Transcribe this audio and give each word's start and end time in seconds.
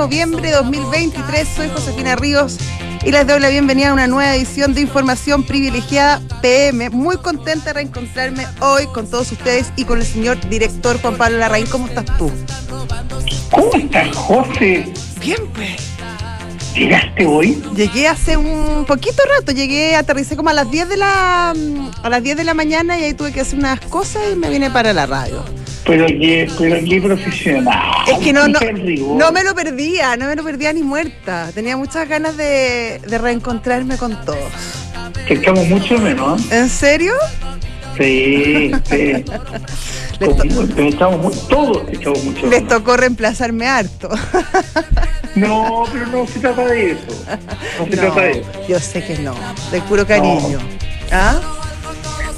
noviembre 0.00 0.40
de 0.40 0.52
2023. 0.52 1.46
Soy 1.46 1.68
Josefina 1.68 2.16
Ríos 2.16 2.56
y 3.04 3.10
les 3.10 3.26
doy 3.26 3.38
la 3.38 3.50
bienvenida 3.50 3.90
a 3.90 3.92
una 3.92 4.06
nueva 4.06 4.34
edición 4.34 4.72
de 4.72 4.80
Información 4.80 5.42
Privilegiada 5.42 6.22
PM. 6.40 6.88
Muy 6.88 7.18
contenta 7.18 7.66
de 7.66 7.72
reencontrarme 7.74 8.46
hoy 8.60 8.86
con 8.94 9.06
todos 9.10 9.30
ustedes 9.30 9.70
y 9.76 9.84
con 9.84 9.98
el 9.98 10.06
señor 10.06 10.40
director 10.48 10.98
Juan 11.02 11.18
Pablo 11.18 11.36
Larraín. 11.36 11.66
¿Cómo 11.66 11.86
estás 11.86 12.06
tú? 12.16 12.32
¿Cómo 13.50 13.74
estás, 13.74 14.16
José? 14.16 14.90
Bien, 15.20 15.46
pues. 15.52 15.92
¿Llegaste 16.74 17.26
hoy? 17.26 17.62
Llegué 17.76 18.08
hace 18.08 18.38
un 18.38 18.86
poquito 18.86 19.22
rato, 19.36 19.52
llegué, 19.52 19.96
aterricé 19.96 20.34
como 20.34 20.48
a 20.48 20.54
las 20.54 20.70
10 20.70 20.88
de 20.88 20.96
la 20.96 21.50
a 21.50 22.08
las 22.08 22.22
10 22.22 22.38
de 22.38 22.44
la 22.44 22.54
mañana 22.54 22.98
y 22.98 23.04
ahí 23.04 23.12
tuve 23.12 23.32
que 23.32 23.42
hacer 23.42 23.58
unas 23.58 23.80
cosas 23.80 24.22
y 24.32 24.36
me 24.36 24.48
vine 24.48 24.70
para 24.70 24.94
la 24.94 25.04
radio. 25.04 25.44
Pero 25.86 26.06
qué, 26.06 26.48
pero 26.58 26.76
qué 26.84 27.00
profesional. 27.00 27.78
Es 28.06 28.18
que 28.18 28.32
no, 28.32 28.46
no, 28.48 28.58
no 29.16 29.32
me 29.32 29.42
lo 29.42 29.54
perdía, 29.54 30.16
no 30.16 30.26
me 30.26 30.36
lo 30.36 30.44
perdía 30.44 30.72
ni 30.72 30.82
muerta. 30.82 31.50
Tenía 31.54 31.76
muchas 31.76 32.08
ganas 32.08 32.36
de, 32.36 33.00
de 33.06 33.18
reencontrarme 33.18 33.96
con 33.96 34.22
todos. 34.24 34.38
Te 35.26 35.34
echamos 35.34 35.66
mucho 35.68 35.98
menos. 35.98 36.40
¿eh? 36.52 36.58
¿En 36.58 36.68
serio? 36.68 37.14
Sí, 37.96 38.70
sí. 38.88 39.24
Te 40.20 40.88
echamos 40.88 41.48
todos 41.48 41.86
te 41.86 41.96
echamos 41.96 42.22
mucho 42.24 42.42
les 42.42 42.50
menos. 42.60 42.68
tocó 42.68 42.94
reemplazarme 42.98 43.66
harto. 43.66 44.10
No, 45.34 45.84
pero 45.90 46.06
no 46.08 46.26
se 46.26 46.40
trata 46.40 46.66
de 46.66 46.90
eso. 46.92 47.00
No 47.78 47.84
se 47.86 47.90
No, 47.96 48.02
trata 48.02 48.20
de 48.20 48.30
eso. 48.32 48.42
yo 48.68 48.78
sé 48.80 49.02
que 49.02 49.18
no, 49.20 49.34
de 49.72 49.80
puro 49.82 50.06
cariño. 50.06 50.58
¿Ah? 51.10 51.40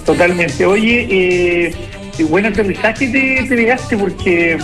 Totalmente. 0.07 0.65
Oye, 0.65 1.07
eh, 1.11 1.75
qué 2.23 2.29
buen 2.29 2.47
aterrizaje 2.47 3.09
te, 3.09 3.47
te 3.49 3.97
porque 3.97 4.57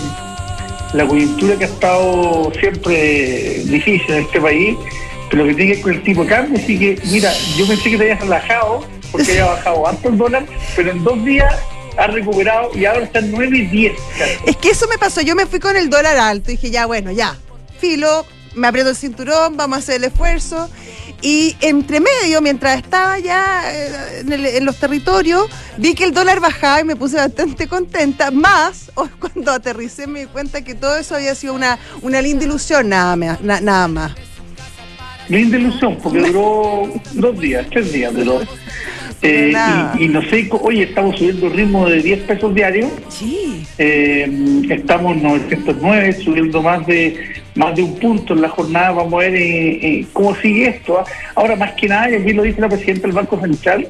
la 0.93 1.07
coyuntura 1.07 1.57
que 1.57 1.65
ha 1.65 1.67
estado 1.67 2.53
siempre 2.61 3.63
difícil 3.65 4.15
en 4.15 4.23
este 4.23 4.41
país, 4.41 4.77
pero 5.29 5.45
que 5.45 5.55
tiene 5.55 5.75
que 5.75 5.81
con 5.83 5.95
el 5.95 6.03
tipo 6.05 6.23
de 6.23 6.29
cambio, 6.29 6.59
así 6.59 6.79
que 6.79 7.01
mira, 7.07 7.33
yo 7.57 7.67
pensé 7.67 7.91
que 7.91 7.97
te 7.97 8.03
habías 8.05 8.21
relajado 8.21 8.87
porque 9.11 9.33
había 9.33 9.47
bajado 9.47 9.89
harto 9.89 10.09
el 10.09 10.19
dólar, 10.19 10.47
pero 10.77 10.93
en 10.93 11.03
dos 11.03 11.25
días 11.25 11.53
ha 11.97 12.07
recuperado 12.07 12.71
y 12.77 12.85
ahora 12.85 13.05
está 13.05 13.19
en 13.19 13.33
9 13.33 13.59
y 13.59 13.67
10. 13.67 13.93
Es 14.47 14.57
que 14.57 14.71
eso 14.71 14.87
me 14.89 14.97
pasó, 14.97 15.21
yo 15.21 15.35
me 15.35 15.47
fui 15.47 15.59
con 15.59 15.77
el 15.77 15.91
dólar 15.91 16.17
alto, 16.17 16.53
dije 16.53 16.71
ya, 16.71 16.87
bueno, 16.87 17.11
ya, 17.11 17.37
filo, 17.81 18.25
me 18.55 18.69
aprieto 18.69 18.91
el 18.91 18.97
cinturón, 18.97 19.57
vamos 19.57 19.77
a 19.77 19.79
hacer 19.81 19.97
el 19.97 20.05
esfuerzo. 20.05 20.71
Y 21.21 21.57
entre 21.61 21.99
medio, 22.01 22.41
mientras 22.41 22.77
estaba 22.79 23.19
ya 23.19 23.63
eh, 23.75 24.21
en, 24.21 24.33
el- 24.33 24.47
en 24.47 24.65
los 24.65 24.77
territorios, 24.77 25.47
vi 25.77 25.95
que 25.95 26.05
el 26.05 26.13
dólar 26.15 26.39
bajaba 26.41 26.81
y 26.81 26.85
me 26.85 26.95
puse 26.97 27.17
bastante 27.17 27.67
contenta. 27.67 28.31
Más, 28.31 28.91
hoy 28.95 29.09
cuando 29.19 29.51
aterricé 29.53 30.07
me 30.07 30.21
di 30.21 30.27
cuenta 30.27 30.63
que 30.63 30.75
todo 30.75 30.97
eso 30.97 31.17
había 31.17 31.35
sido 31.35 31.55
una, 31.55 31.79
una 32.03 32.23
linda 32.23 32.45
ilusión, 32.45 32.89
nada 32.89 33.17
más. 33.17 33.41
na- 33.41 33.61
nada 33.61 33.89
más. 33.89 34.13
Linda 35.29 35.59
ilusión, 35.59 35.99
porque 36.03 36.21
duró 36.21 36.89
dos 37.13 37.39
días, 37.41 37.67
tres 37.71 37.93
días 37.93 38.15
duró. 38.15 38.41
Eh, 39.21 39.53
y, 39.99 40.05
y 40.05 40.09
no 40.09 40.23
sé, 40.23 40.49
oye, 40.63 40.85
estamos 40.85 41.19
subiendo 41.19 41.49
ritmo 41.49 41.89
de 41.89 42.01
10 42.01 42.21
pesos 42.21 42.55
diarios. 42.55 42.89
Sí. 43.09 43.67
Eh, 43.77 44.63
estamos 44.71 45.17
en 45.17 45.23
909, 45.25 46.23
subiendo 46.25 46.63
más 46.63 46.87
de 46.87 47.38
más 47.59 47.77
de 47.77 47.83
un 47.83 47.99
punto 47.99 48.33
en 48.33 48.41
la 48.43 48.49
jornada. 48.49 48.93
Vamos 48.93 49.13
a 49.15 49.19
ver 49.19 49.35
eh, 49.35 49.79
eh, 49.83 50.07
cómo 50.15 50.35
sigue 50.37 50.69
esto. 50.69 50.99
¿ah? 51.01 51.05
Ahora, 51.35 51.55
más 51.57 51.73
que 51.73 51.87
nada, 51.89 52.09
y 52.11 52.15
aquí 52.15 52.33
lo 52.33 52.43
dice 52.45 52.61
la 52.61 52.69
presidenta 52.69 53.03
del 53.03 53.13
Banco 53.13 53.39
Central, 53.41 53.89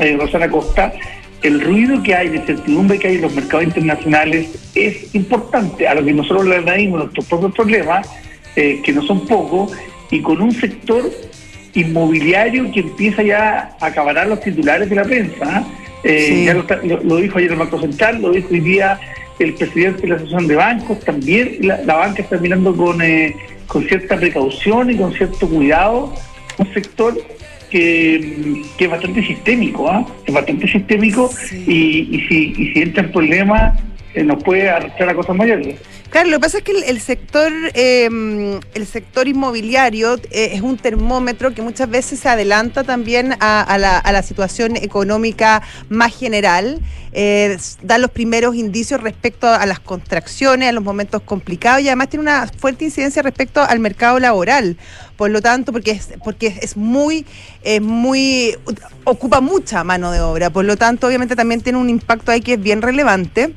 eh, 0.00 0.16
Rosana 0.18 0.48
Costa, 0.48 0.92
el 1.42 1.60
ruido 1.60 2.02
que 2.02 2.14
hay, 2.14 2.28
la 2.28 2.36
incertidumbre 2.36 2.98
que 2.98 3.08
hay 3.08 3.14
en 3.16 3.22
los 3.22 3.34
mercados 3.34 3.64
internacionales 3.64 4.70
es 4.74 5.14
importante. 5.14 5.86
A 5.88 5.94
lo 5.94 6.04
que 6.04 6.12
nosotros 6.12 6.46
le 6.46 6.56
añadimos 6.56 7.00
nuestros 7.00 7.26
propios 7.26 7.52
problemas, 7.52 8.08
que 8.54 8.92
no 8.94 9.02
son 9.02 9.26
pocos, 9.26 9.72
y 10.10 10.20
con 10.20 10.40
un 10.42 10.52
sector 10.52 11.02
inmobiliario 11.74 12.70
que 12.72 12.80
empieza 12.80 13.22
ya 13.22 13.74
a 13.80 13.86
acabar 13.86 14.26
los 14.28 14.40
titulares 14.40 14.88
de 14.90 14.96
la 14.96 15.04
prensa. 15.04 15.36
¿ah? 15.42 15.64
Sí. 16.04 16.44
Ya 16.44 16.54
lo- 16.54 16.64
lo 17.02 17.16
dijo 17.16 17.38
ayer 17.38 17.52
el 17.52 17.58
Banco 17.58 17.80
Central, 17.80 18.20
lo 18.20 18.30
dijo 18.30 18.48
hoy 18.50 18.60
día 18.60 18.98
el 19.44 19.54
presidente 19.54 20.02
de 20.02 20.08
la 20.08 20.14
Asociación 20.16 20.48
de 20.48 20.56
Bancos, 20.56 21.00
también 21.00 21.58
la, 21.60 21.82
la 21.82 21.94
banca 21.96 22.22
está 22.22 22.36
mirando 22.38 22.76
con, 22.76 23.00
eh, 23.02 23.34
con 23.66 23.86
cierta 23.88 24.16
precaución 24.16 24.90
y 24.90 24.96
con 24.96 25.12
cierto 25.12 25.48
cuidado 25.48 26.14
un 26.58 26.74
sector 26.74 27.14
que, 27.70 28.62
que 28.76 28.84
es 28.84 28.90
bastante 28.90 29.22
sistémico, 29.26 29.88
¿ah? 29.88 30.06
es 30.26 30.34
bastante 30.34 30.68
sistémico 30.68 31.28
Sí. 31.28 31.64
y, 31.66 32.16
y 32.16 32.20
si, 32.28 32.54
y 32.56 32.72
si 32.72 32.82
entra 32.82 33.04
en 33.04 33.12
problemas 33.12 33.78
eh, 34.14 34.24
nos 34.24 34.42
puede 34.42 34.68
arrastrar 34.68 35.08
a 35.08 35.14
cosas 35.14 35.34
mayores. 35.36 35.78
Claro, 36.10 36.28
lo 36.28 36.36
que 36.36 36.40
pasa 36.42 36.58
es 36.58 36.64
que 36.64 36.72
el, 36.72 37.00
sector 37.00 37.50
eh, 37.72 38.60
el 38.74 38.86
sector 38.86 39.26
inmobiliario 39.26 40.16
eh, 40.30 40.50
es 40.52 40.60
un 40.60 40.76
termómetro 40.76 41.54
que 41.54 41.62
muchas 41.62 41.88
veces 41.88 42.20
se 42.20 42.28
adelanta 42.28 42.84
también 42.84 43.34
a, 43.40 43.78
la, 43.78 44.22
situación 44.22 44.76
económica 44.76 45.62
más 45.88 46.14
general, 46.14 46.80
da 47.82 47.98
los 47.98 48.10
primeros 48.10 48.54
indicios 48.54 49.02
respecto 49.02 49.48
a 49.48 49.64
las 49.64 49.80
contracciones, 49.80 50.68
a 50.68 50.72
los 50.72 50.84
momentos 50.84 51.22
complicados 51.22 51.80
y 51.80 51.88
además 51.88 52.10
tiene 52.10 52.22
una 52.22 52.46
fuerte 52.46 52.84
incidencia 52.84 53.22
respecto 53.22 53.62
al 53.62 53.80
mercado 53.80 54.18
laboral. 54.18 54.76
Por 55.16 55.30
lo 55.30 55.40
tanto, 55.40 55.72
porque 55.72 55.92
es, 55.92 56.10
porque 56.22 56.58
es 56.60 56.76
muy, 56.76 57.24
es 57.62 57.80
muy, 57.80 58.56
ocupa 59.04 59.40
mucha 59.40 59.82
mano 59.84 60.12
de 60.12 60.20
obra, 60.20 60.50
por 60.50 60.64
lo 60.64 60.76
tanto, 60.76 61.06
obviamente 61.06 61.36
también 61.36 61.62
tiene 61.62 61.78
un 61.78 61.88
impacto 61.88 62.32
ahí 62.32 62.42
que 62.42 62.54
es 62.54 62.62
bien 62.62 62.82
relevante. 62.82 63.54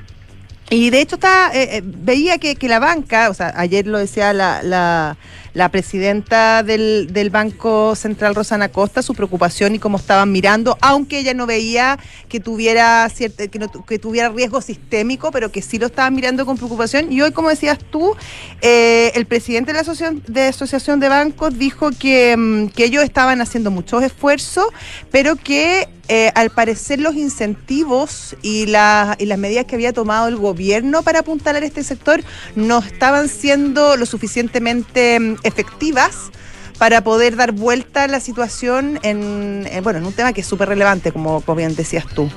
Y 0.70 0.90
de 0.90 1.02
hecho 1.02 1.16
está, 1.16 1.52
eh, 1.54 1.78
eh, 1.78 1.82
veía 1.84 2.40
que, 2.40 2.56
que 2.56 2.68
la 2.68 2.80
banca, 2.80 3.30
o 3.30 3.34
sea, 3.36 3.54
ayer 3.56 3.86
lo 3.86 4.00
decía 4.00 4.34
la, 4.34 4.64
la, 4.64 5.16
la 5.54 5.70
presidenta 5.70 6.64
del, 6.64 7.08
del 7.12 7.30
Banco 7.30 7.96
Central, 7.96 8.34
Rosana 8.34 8.70
Costa, 8.70 9.04
su 9.04 9.14
preocupación 9.14 9.76
y 9.76 9.80
cómo 9.80 9.98
estaban 9.98 10.32
mirando, 10.32 10.76
aunque 10.82 11.20
ella 11.20 11.36
no 11.36 11.46
veía 11.46 12.00
que 12.30 12.40
tuviera 12.40 13.08
cierta, 13.10 13.48
que, 13.48 13.60
no 13.60 13.70
que 13.70 14.00
tuviera 14.00 14.30
riesgo 14.30 14.60
sistémico, 14.60 15.32
pero 15.32 15.52
que 15.52 15.62
sí 15.62 15.78
lo 15.78 15.86
estaban 15.86 16.16
mirando 16.16 16.48
con 16.48 16.58
preocupación. 16.58 17.12
Y 17.12 17.22
hoy, 17.22 17.32
como 17.32 17.50
decías 17.50 17.78
tú, 17.92 18.16
eh, 18.62 19.12
el 19.14 19.28
presidente 19.28 19.72
de 19.72 19.76
la 19.76 19.82
asociación 19.82 20.24
de, 20.28 20.48
asociación 20.48 21.00
de 21.00 21.10
bancos 21.10 21.58
dijo 21.58 21.92
que, 21.92 22.36
mm, 22.36 22.68
que 22.70 22.86
ellos 22.86 23.04
estaban 23.04 23.40
haciendo 23.40 23.70
muchos 23.70 24.04
esfuerzos, 24.04 24.66
pero 25.12 25.36
que 25.36 25.88
eh, 26.08 26.32
al 26.36 26.50
parecer 26.52 27.00
los 27.00 27.16
incentivos 27.16 28.36
y, 28.42 28.68
la- 28.68 29.16
y 29.20 29.26
las 29.26 29.38
medidas 29.38 29.66
que 29.66 29.76
había 29.76 29.92
tomado 29.94 30.28
el 30.28 30.36
gobierno 30.36 31.02
para 31.04 31.20
apuntalar 31.20 31.64
este 31.64 31.84
sector 31.84 32.22
no 32.56 32.80
estaban 32.80 33.28
siendo 33.28 33.98
lo 33.98 34.06
suficientemente 34.06 35.20
mm, 35.20 35.36
efectivas 35.44 36.32
para 36.78 37.02
poder 37.02 37.36
dar 37.38 37.54
vuelta 37.54 38.04
a 38.04 38.08
la 38.08 38.20
situación 38.20 39.00
en, 39.04 39.66
en, 39.72 39.84
bueno, 39.84 40.00
en 40.00 40.06
un 40.06 40.14
tema 40.14 40.34
que 40.34 40.42
es 40.42 40.48
súper 40.48 40.68
relevante, 40.70 41.12
como, 41.12 41.42
como 41.42 41.56
bien 41.56 41.74
decías 41.76 42.06
tú. 42.14 42.30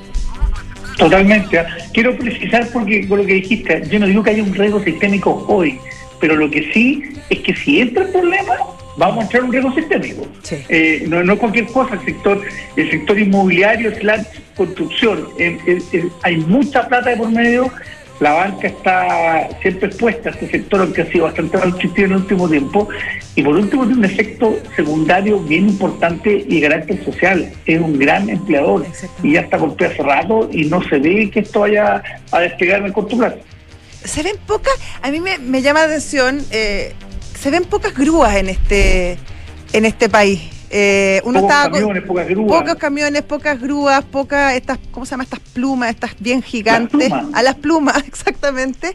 Totalmente. 0.97 1.65
Quiero 1.93 2.17
precisar 2.17 2.69
porque 2.73 3.07
con 3.07 3.19
lo 3.19 3.27
que 3.27 3.35
dijiste, 3.35 3.83
yo 3.89 3.99
no 3.99 4.07
digo 4.07 4.23
que 4.23 4.31
haya 4.31 4.43
un 4.43 4.55
riesgo 4.55 4.83
sistémico 4.83 5.45
hoy, 5.49 5.79
pero 6.21 6.37
lo 6.37 6.51
que 6.51 6.73
sí 6.73 7.03
es 7.31 7.39
que 7.41 7.55
si 7.55 7.81
entra 7.81 8.05
el 8.05 8.11
problema, 8.11 8.55
vamos 8.99 9.19
a 9.19 9.23
entrar 9.23 9.43
en 9.43 9.47
un 9.47 9.53
riesgo 9.53 9.75
sistémico. 9.75 10.27
Sí. 10.43 10.57
Eh, 10.69 11.05
no, 11.09 11.23
no 11.23 11.39
cualquier 11.39 11.67
cosa, 11.67 11.95
el 11.95 12.05
sector, 12.05 12.43
el 12.77 12.91
sector 12.91 13.19
inmobiliario 13.19 13.95
slash 13.95 14.27
construcción. 14.57 15.29
Eh, 15.39 15.57
eh, 15.67 16.09
hay 16.23 16.37
mucha 16.37 16.87
plata 16.87 17.11
de 17.11 17.17
por 17.17 17.31
medio, 17.31 17.71
la 18.21 18.33
banca 18.33 18.67
está 18.67 19.49
siempre 19.63 19.87
expuesta 19.87 20.31
a 20.31 20.33
este 20.33 20.51
sector, 20.51 20.81
aunque 20.81 21.03
ha 21.03 21.07
sido 21.07 21.25
bastante 21.25 21.57
mal 21.57 21.69
existido 21.69 22.07
en 22.07 22.13
el 22.13 22.19
último 22.19 22.49
tiempo, 22.49 22.89
y 23.37 23.43
por 23.43 23.55
último 23.55 23.87
tiene 23.87 24.01
un 24.01 24.05
efecto 24.05 24.59
secundario 24.75 25.39
bien 25.39 25.69
importante 25.69 26.45
y 26.49 26.61
de 26.61 26.69
carácter 26.69 27.05
social. 27.05 27.53
Es 27.65 27.81
un 27.81 27.97
gran 27.97 28.29
empleador 28.29 28.85
y 29.23 29.35
ya 29.35 29.43
está 29.43 29.57
golpeado 29.57 29.95
hace 29.95 30.03
rato 30.03 30.51
y 30.53 30.65
no 30.65 30.83
se 30.83 30.99
ve 30.99 31.31
que 31.31 31.41
esto 31.41 31.61
vaya 31.61 32.03
a 32.33 32.41
despegar 32.41 32.81
en 32.81 32.87
el 32.87 32.93
corto 32.93 33.17
plazo. 33.17 33.39
Se 34.05 34.23
ven 34.25 34.37
pocas, 34.47 34.75
a 35.03 35.11
mí 35.13 35.21
me, 35.21 35.39
me 35.39 35.63
llama 35.63 35.81
la 35.81 35.87
atención, 35.87 36.45
eh, 36.51 36.95
se 37.41 37.51
ven 37.51 37.65
pocas 37.65 37.95
grúas 37.95 38.35
en 38.37 38.49
este, 38.49 39.19
en 39.73 39.85
este 39.85 40.09
país. 40.09 40.41
Eh, 40.71 41.23
uno 41.25 41.41
Pocos 41.41 41.51
estaba 41.51 41.71
con- 41.71 41.81
camiones, 41.81 42.03
pocas 42.05 42.29
grúas. 42.29 42.61
Pocos 42.61 42.75
camiones, 42.75 43.23
pocas 43.23 43.61
grúas, 43.61 44.05
pocas, 44.05 44.55
estas, 44.55 44.79
¿cómo 44.91 45.07
se 45.07 45.13
llama? 45.13 45.23
Estas 45.25 45.41
plumas, 45.41 45.91
estas 45.91 46.11
bien 46.19 46.43
gigantes. 46.43 47.09
plumas. 47.09 47.25
A 47.33 47.43
las 47.43 47.55
plumas, 47.55 48.03
exactamente. 48.07 48.95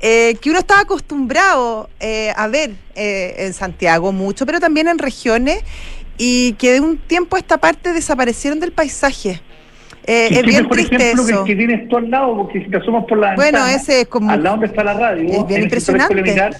eh, 0.00 0.36
que 0.40 0.48
uno 0.50 0.60
estaba 0.60 0.80
acostumbrado 0.80 1.90
eh, 2.00 2.32
a 2.34 2.46
ver 2.48 2.70
eh, 2.94 3.34
en 3.38 3.52
Santiago 3.52 4.12
mucho, 4.12 4.46
pero 4.46 4.60
también 4.60 4.88
en 4.88 4.98
regiones, 4.98 5.62
y 6.16 6.54
que 6.54 6.72
de 6.72 6.80
un 6.80 6.96
tiempo 6.96 7.36
a 7.36 7.38
esta 7.38 7.58
parte 7.58 7.92
desaparecieron 7.92 8.60
del 8.60 8.72
paisaje. 8.72 9.42
Eh, 10.06 10.28
es 10.30 10.42
bien 10.42 10.62
mejor 10.62 10.72
triste 10.76 10.96
ejemplo 10.96 11.28
eso. 11.28 11.44
que, 11.44 11.50
que 11.52 11.56
tienes 11.56 11.86
tú 11.88 11.98
al 11.98 12.10
lado, 12.10 12.34
porque 12.34 12.64
si 12.64 12.70
te 12.70 12.78
asomas 12.78 13.04
por 13.06 13.18
la 13.18 13.34
Bueno, 13.34 13.58
ventana, 13.58 13.74
ese 13.74 14.00
es 14.02 14.06
como- 14.08 14.30
al 14.30 14.42
lado 14.42 14.56
donde 14.56 14.66
está 14.68 14.82
la 14.82 14.94
radio, 14.94 15.22
es 15.24 15.46
bien 15.46 15.58
en 15.60 15.62
impresionante. 15.64 16.50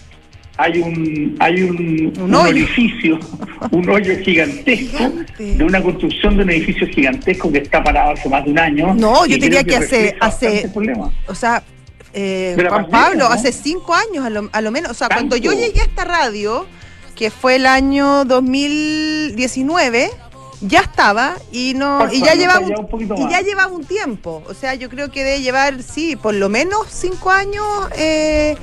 Hay 0.61 0.79
un 0.79 1.37
hay 1.39 1.63
un, 1.63 2.13
un, 2.21 2.35
orificio, 2.35 3.19
un 3.71 3.89
hoyo 3.89 4.19
gigantesco 4.23 5.11
de 5.39 5.65
una 5.65 5.83
construcción 5.83 6.37
de 6.37 6.43
un 6.45 6.51
edificio 6.51 6.87
gigantesco 6.89 7.51
que 7.51 7.59
está 7.59 7.83
parado 7.83 8.13
hace 8.13 8.29
más 8.29 8.45
de 8.45 8.51
un 8.51 8.59
año. 8.59 8.95
No, 8.95 9.25
yo 9.25 9.39
diría 9.39 9.65
que, 9.65 9.77
hace 9.77 10.17
hace 10.21 10.71
o 11.27 11.35
sea, 11.35 11.63
eh, 12.13 12.57
Juan 12.69 12.91
Pablo, 12.91 13.27
hace 13.27 13.53
cinco 13.53 13.95
años 13.95 14.25
a 14.25 14.31
lo, 14.31 14.51
a 14.53 14.61
lo 14.61 14.71
menos, 14.71 14.91
o 14.91 14.95
sea, 14.95 15.09
cuando 15.09 15.37
yo 15.37 15.53
llegué 15.53 15.81
a 15.81 15.85
esta 15.85 16.05
radio, 16.05 16.67
que 17.17 17.31
fue 17.31 17.57
el 17.57 17.67
año 17.67 18.27
2019 18.27 20.11
ya 20.63 20.81
estaba 20.81 21.37
y 21.51 21.73
no 21.75 22.13
y 22.13 22.21
ya 22.21 22.35
llevaba 22.35 22.61
un, 22.61 23.17
y 23.17 23.31
ya 23.31 23.41
llevaba 23.41 23.73
un 23.73 23.85
tiempo. 23.85 24.43
O 24.47 24.53
sea 24.53 24.75
yo 24.75 24.91
creo 24.91 25.11
que 25.11 25.25
debe 25.25 25.41
llevar 25.41 25.83
sí 25.83 26.17
por 26.17 26.35
lo 26.35 26.51
menos 26.51 26.87
cinco 26.91 27.31
años 27.31 27.65
eh, 27.97 28.59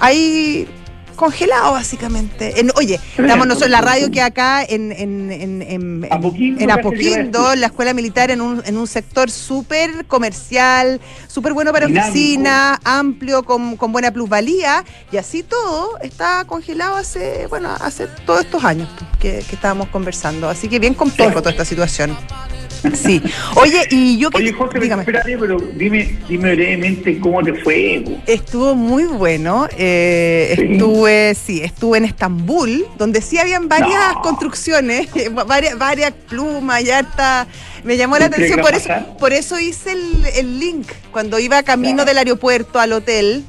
ahí 0.00 0.68
congelado 1.16 1.72
básicamente. 1.72 2.54
oye, 2.76 3.00
estamos 3.16 3.46
nosotros 3.46 3.70
la 3.70 3.80
radio 3.80 4.10
que 4.10 4.22
acá 4.22 4.62
en, 4.62 4.92
en, 4.92 5.30
en, 5.32 5.62
en, 5.62 6.70
Apoquindo, 6.70 7.54
la 7.54 7.66
escuela 7.66 7.94
militar 7.94 8.30
en 8.30 8.40
un, 8.40 8.62
en 8.64 8.76
un 8.76 8.86
sector 8.86 9.30
súper 9.30 10.06
comercial, 10.06 11.00
súper 11.26 11.52
bueno 11.52 11.72
para 11.72 11.86
oficina, 11.86 12.78
amplio, 12.84 13.42
con, 13.42 13.76
con, 13.76 13.92
buena 13.92 14.10
plusvalía, 14.12 14.84
y 15.10 15.16
así 15.16 15.42
todo 15.42 15.98
está 16.00 16.44
congelado 16.44 16.96
hace, 16.96 17.46
bueno, 17.48 17.70
hace 17.80 18.06
todos 18.24 18.40
estos 18.40 18.64
años 18.64 18.88
que, 19.18 19.42
que 19.48 19.54
estábamos 19.54 19.88
conversando. 19.88 20.48
Así 20.48 20.68
que 20.68 20.78
bien 20.78 20.94
complejo 20.94 21.40
toda 21.40 21.50
esta 21.50 21.64
situación. 21.64 22.16
Sí. 22.94 23.22
Oye, 23.56 23.86
y 23.90 24.18
yo 24.18 24.30
que. 24.30 24.38
Oye, 24.38 24.52
Jorge, 24.52 24.80
dígame. 24.80 25.02
Espérate, 25.02 25.36
pero 25.38 25.58
dime, 25.74 26.18
dime 26.28 26.54
brevemente 26.54 27.18
cómo 27.18 27.42
te 27.42 27.54
fue. 27.54 28.04
Estuvo 28.26 28.74
muy 28.74 29.04
bueno. 29.04 29.68
Eh, 29.76 30.54
Estuve, 30.58 31.34
sí, 31.34 31.62
estuve 31.62 31.98
en 31.98 32.04
Estambul, 32.04 32.86
donde 32.98 33.20
sí 33.20 33.38
habían 33.38 33.68
varias 33.68 34.14
construcciones, 34.22 35.08
varias, 35.46 35.78
varias 35.78 36.12
plumas, 36.12 36.82
ya 36.84 37.00
está. 37.00 37.46
Me 37.84 37.96
llamó 37.96 38.18
la 38.18 38.26
atención, 38.26 38.60
por 38.60 38.74
eso, 38.74 38.90
por 39.18 39.32
eso 39.32 39.60
hice 39.60 39.92
el, 39.92 40.58
link. 40.58 40.88
Cuando 41.12 41.38
iba 41.38 41.62
camino 41.62 42.04
del 42.04 42.18
aeropuerto 42.18 42.80
al 42.80 42.92
hotel, 42.92 43.44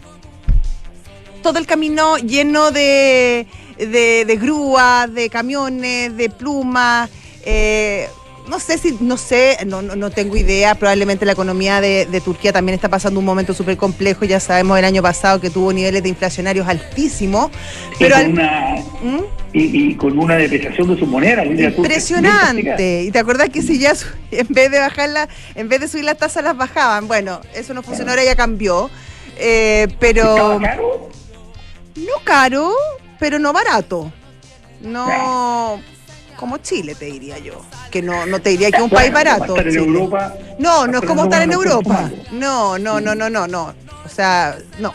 todo 1.41 1.57
el 1.57 1.65
camino 1.65 2.17
lleno 2.17 2.71
de, 2.71 3.47
de, 3.77 4.25
de 4.25 4.35
grúas, 4.35 5.11
de 5.13 5.29
camiones, 5.29 6.15
de 6.15 6.29
plumas. 6.29 7.09
Eh, 7.45 8.09
no 8.47 8.59
sé 8.59 8.77
si, 8.77 8.97
no 9.01 9.17
sé, 9.17 9.57
no, 9.65 9.81
no, 9.81 10.09
tengo 10.09 10.37
idea, 10.37 10.75
probablemente 10.75 11.25
la 11.25 11.33
economía 11.33 11.81
de, 11.81 12.21
Turquía 12.23 12.51
también 12.51 12.75
está 12.75 12.89
pasando 12.89 13.19
un 13.19 13.25
momento 13.25 13.53
súper 13.53 13.77
complejo, 13.77 14.25
ya 14.25 14.39
sabemos 14.39 14.77
el 14.79 14.85
año 14.85 15.01
pasado 15.01 15.39
que 15.39 15.49
tuvo 15.49 15.71
niveles 15.73 16.01
de 16.03 16.09
inflacionarios 16.09 16.67
altísimos. 16.67 17.51
Pero 17.99 18.19
y, 18.19 18.23
con 18.23 18.31
una, 18.31 18.75
¿Mm? 19.01 19.23
y, 19.53 19.95
con 19.95 20.19
una 20.19 20.35
depreciación 20.35 20.89
de 20.89 20.99
su 20.99 21.05
moneda. 21.05 21.45
Impresionante. 21.45 23.03
Y 23.03 23.11
te 23.11 23.19
acuerdas 23.19 23.49
que 23.49 23.61
si 23.61 23.79
ya 23.79 23.93
en 24.31 24.47
vez 24.49 24.71
de 24.71 24.79
bajarla, 24.79 25.27
en 25.55 25.69
vez 25.69 25.81
de 25.81 25.87
subir 25.87 26.05
las 26.05 26.17
tasas 26.17 26.43
las 26.43 26.57
bajaban, 26.57 27.07
bueno, 27.07 27.41
eso 27.53 27.73
no 27.73 27.83
funcionó, 27.83 28.11
ahora 28.11 28.23
ya 28.23 28.35
cambió. 28.35 28.89
Eh, 29.37 29.87
pero... 29.99 30.59
caro? 30.61 31.09
No 31.95 32.23
caro, 32.23 32.73
pero 33.19 33.39
no 33.39 33.53
barato. 33.53 34.11
No 34.81 35.79
como 36.37 36.59
Chile, 36.59 36.95
te 36.95 37.05
diría 37.05 37.37
yo. 37.39 37.61
Que 37.91 38.01
no, 38.01 38.25
no 38.25 38.39
te 38.39 38.51
diría 38.51 38.71
que 38.71 38.77
es 38.77 38.83
un 38.83 38.89
país 38.89 39.11
barato. 39.11 39.57
en 39.59 39.75
Europa, 39.75 40.33
no, 40.59 40.87
no 40.87 40.99
es 40.99 41.05
como 41.05 41.25
estar 41.25 41.41
en 41.41 41.51
Europa. 41.51 42.09
No, 42.31 42.79
no, 42.79 43.01
no, 43.01 43.15
no, 43.15 43.29
no, 43.29 43.47
no. 43.47 43.73
O 44.05 44.09
sea, 44.09 44.57
no. 44.79 44.93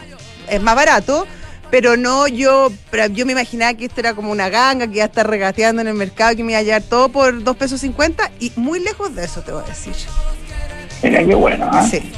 Es 0.48 0.62
más 0.62 0.74
barato, 0.74 1.26
pero 1.70 1.96
no 1.96 2.26
yo, 2.28 2.70
yo 3.12 3.26
me 3.26 3.32
imaginaba 3.32 3.74
que 3.74 3.86
esto 3.86 4.00
era 4.00 4.14
como 4.14 4.30
una 4.30 4.48
ganga 4.48 4.86
que 4.86 4.94
iba 4.94 5.04
a 5.04 5.08
estar 5.08 5.28
regateando 5.28 5.82
en 5.82 5.88
el 5.88 5.94
mercado, 5.94 6.36
que 6.36 6.44
me 6.44 6.52
iba 6.52 6.60
a 6.60 6.62
llevar 6.62 6.82
todo 6.82 7.08
por 7.10 7.42
dos 7.42 7.56
pesos 7.56 7.80
cincuenta 7.80 8.30
y 8.40 8.52
muy 8.56 8.80
lejos 8.80 9.14
de 9.14 9.24
eso 9.24 9.42
te 9.42 9.52
voy 9.52 9.62
a 9.64 9.66
decir. 9.66 9.94
Mira 11.02 11.24
qué 11.24 11.34
bueno, 11.34 11.68
¿ah? 11.72 11.86
Sí. 11.90 12.12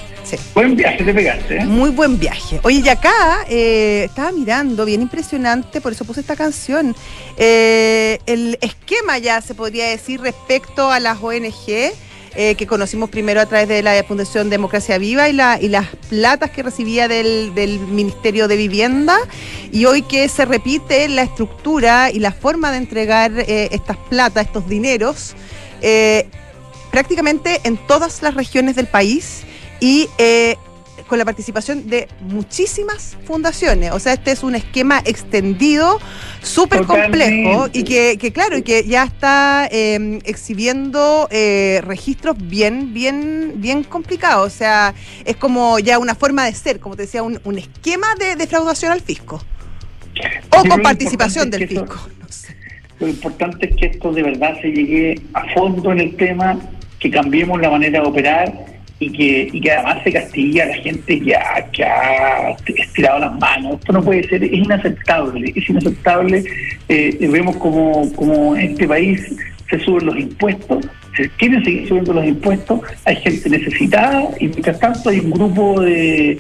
Buen 0.55 0.77
viaje 0.77 1.05
te 1.05 1.15
pegaste. 1.15 1.59
¿eh? 1.59 1.65
Muy 1.65 1.91
buen 1.91 2.19
viaje. 2.19 2.61
Oye, 2.63 2.83
y 2.85 2.89
acá 2.89 3.45
eh, 3.49 4.05
estaba 4.09 4.33
mirando, 4.33 4.85
bien 4.85 5.03
impresionante, 5.03 5.81
por 5.81 5.93
eso 5.93 6.05
puse 6.05 6.21
esta 6.21 6.37
canción. 6.37 6.95
Eh, 7.37 8.19
el 8.27 8.59
esquema 8.61 9.19
ya 9.19 9.41
se 9.41 9.55
podría 9.55 9.87
decir 9.87 10.21
respecto 10.21 10.91
a 10.91 11.01
las 11.01 11.23
ONG. 11.23 11.93
que 12.35 12.67
conocimos 12.67 13.11
primero 13.11 13.41
a 13.41 13.47
través 13.47 13.69
de 13.69 13.81
la 13.81 14.03
Fundación 14.03 14.51
Democracia 14.51 14.99
Viva 14.99 15.29
y, 15.29 15.33
la, 15.33 15.57
y 15.61 15.69
las 15.69 15.87
platas 16.09 16.51
que 16.51 16.65
recibía 16.65 17.07
del, 17.07 17.53
Ministerio 17.89 18.49
de 18.49 18.57
Vivienda, 18.57 19.17
y 19.71 19.85
hoy 19.85 20.03
que 20.03 20.29
se 20.29 20.45
repite 20.45 21.09
la 21.09 21.23
estructura 21.23 22.11
y 22.11 22.19
la 22.19 22.33
forma 22.33 22.73
de 22.73 22.79
entregar 22.79 23.31
estas 23.47 23.97
platas, 24.11 24.47
estos 24.47 24.69
dineros, 24.69 25.37
prácticamente 26.91 27.61
en 27.63 27.77
todas 27.77 28.21
las 28.21 28.35
regiones 28.35 28.75
del 28.75 28.89
país 28.89 29.45
y 29.85 30.09
eh, 30.17 30.57
con 31.09 31.19
la 31.19 31.27
participación 31.27 31.91
de 31.91 32.09
muchísimas 32.23 33.19
fundaciones. 33.27 33.93
O 33.93 33.99
sea, 33.99 34.15
este 34.15 34.31
es 34.31 34.43
un 34.43 34.55
esquema 34.55 35.03
extendido, 35.05 36.01
súper 36.41 36.87
complejo 36.87 37.69
y 37.71 37.85
que, 37.85 38.33
claro, 38.33 38.57
y 38.57 38.63
que 38.63 38.85
ya 38.85 39.05
está 39.05 39.69
em, 39.71 40.21
exhibiendo 40.25 41.29
eh, 41.31 41.83
registros 41.85 42.35
bien, 42.39 42.95
bien, 42.95 43.53
bien 43.57 43.85
complicados. 43.85 44.47
O 44.47 44.57
sea, 44.57 44.95
es 45.27 45.37
como 45.37 45.79
ya 45.79 45.99
una 45.99 46.15
forma 46.15 46.47
de 46.47 46.55
ser, 46.55 46.81
como 46.81 46.97
te 46.97 47.03
decía, 47.03 47.23
un, 47.23 47.59
esquema 47.59 48.15
de 48.19 48.37
defraudación 48.37 48.91
al 48.91 49.03
fisco. 49.03 49.45
O 50.49 50.67
con 50.67 50.81
participación 50.81 51.51
del 51.51 51.69
fisco. 51.69 52.09
Lo 53.01 53.09
importante 53.09 53.69
es 53.69 53.77
que 53.77 53.87
esto 53.87 54.13
de 54.13 54.23
verdad 54.23 54.59
se 54.63 54.69
llegue 54.69 55.21
a 55.35 55.45
fondo 55.53 55.93
en 55.93 56.01
el 56.01 56.17
tema, 56.17 56.59
que 56.99 57.11
cambiemos 57.11 57.61
la 57.61 57.69
manera 57.69 58.01
de 58.01 58.07
operar 58.07 58.74
y 58.99 59.11
que, 59.11 59.49
y 59.52 59.61
que 59.61 59.73
además 59.73 60.02
se 60.05 60.12
castiga 60.12 60.64
a 60.64 60.69
la 60.69 60.75
gente 60.76 61.20
ya 61.20 61.69
que 61.73 61.85
ha 61.85 62.56
estirado 62.67 63.20
las 63.20 63.38
manos. 63.38 63.81
Esto 63.81 63.93
no 63.93 64.02
puede 64.02 64.29
ser, 64.29 64.44
es 64.44 64.52
inaceptable, 64.52 65.52
es 65.55 65.69
inaceptable. 65.69 66.44
Eh, 66.88 67.17
vemos 67.20 67.56
como, 67.56 68.12
como 68.14 68.56
en 68.56 68.73
este 68.73 68.87
país 68.87 69.37
se 69.69 69.79
suben 69.81 70.06
los 70.06 70.19
impuestos, 70.19 70.87
se 71.17 71.29
quieren 71.31 71.64
seguir 71.64 71.88
subiendo 71.88 72.12
los 72.12 72.26
impuestos, 72.26 72.81
hay 73.05 73.17
gente 73.17 73.49
necesitada 73.49 74.29
y 74.41 74.49
mientras 74.49 74.79
tanto 74.79 75.11
hay 75.11 75.20
un 75.20 75.31
grupo 75.31 75.81
de, 75.81 76.38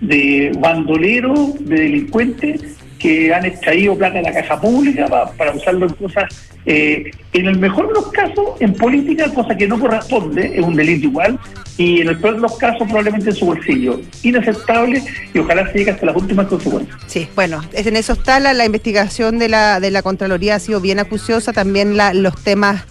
de 0.00 0.52
bandoleros, 0.58 1.64
de 1.64 1.80
delincuentes 1.80 2.76
que 2.98 3.32
han 3.32 3.44
extraído 3.44 3.96
plata 3.96 4.16
de 4.16 4.22
la 4.22 4.32
caja 4.32 4.60
pública 4.60 5.06
para, 5.36 5.52
usarlo 5.52 5.86
en 5.86 5.94
cosas, 5.94 6.24
eh, 6.64 7.10
en 7.32 7.46
el 7.46 7.58
mejor 7.58 7.88
de 7.88 7.94
los 7.94 8.10
casos, 8.10 8.60
en 8.60 8.72
política, 8.74 9.32
cosa 9.32 9.56
que 9.56 9.68
no 9.68 9.78
corresponde, 9.78 10.52
es 10.58 10.64
un 10.64 10.74
delito 10.74 11.06
igual, 11.06 11.38
y 11.76 12.00
en 12.00 12.08
el 12.08 12.18
peor 12.18 12.36
de 12.36 12.40
los 12.40 12.56
casos, 12.56 12.82
probablemente 12.88 13.30
en 13.30 13.36
su 13.36 13.46
bolsillo. 13.46 14.00
Inaceptable 14.22 15.02
y 15.34 15.38
ojalá 15.38 15.70
se 15.70 15.78
llegue 15.78 15.90
hasta 15.90 16.06
las 16.06 16.16
últimas 16.16 16.46
consecuencias. 16.46 16.96
Sí, 17.06 17.28
bueno, 17.34 17.62
en 17.72 17.96
eso 17.96 18.14
está 18.14 18.40
la, 18.40 18.64
investigación 18.64 19.38
de 19.38 19.48
la, 19.48 19.80
de 19.80 19.90
la 19.90 20.02
Contraloría, 20.02 20.56
ha 20.56 20.60
sido 20.60 20.80
bien 20.80 20.98
acuciosa, 20.98 21.52
también 21.52 21.96
la, 21.96 22.14
los 22.14 22.42
temas. 22.42 22.84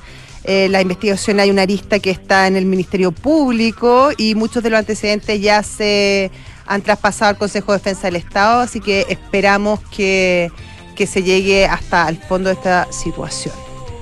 Eh, 0.47 0.69
la 0.69 0.79
investigación 0.79 1.39
hay 1.39 1.49
una 1.49 1.63
arista 1.63 1.97
que 1.97 2.11
está 2.11 2.45
en 2.45 2.55
el 2.55 2.65
Ministerio 2.65 3.11
Público 3.11 4.11
y 4.15 4.35
muchos 4.35 4.61
de 4.61 4.69
los 4.69 4.77
antecedentes 4.77 5.41
ya 5.41 5.63
se 5.63 6.29
han 6.67 6.81
traspasado 6.81 7.29
al 7.29 7.37
Consejo 7.37 7.71
de 7.71 7.79
Defensa 7.79 8.07
del 8.07 8.15
Estado, 8.15 8.61
así 8.61 8.79
que 8.79 9.05
esperamos 9.09 9.79
que, 9.95 10.51
se 10.95 11.23
llegue 11.23 11.65
hasta 11.65 12.07
el 12.07 12.17
fondo 12.17 12.49
de 12.49 12.55
esta 12.55 12.91
situación. 12.91 13.53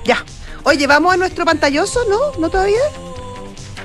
Ya. 0.04 0.24
Oye, 0.62 0.86
vamos 0.86 1.12
a 1.12 1.16
nuestro 1.16 1.44
pantalloso, 1.44 2.00
¿no? 2.08 2.40
¿No 2.40 2.48
todavía? 2.48 2.78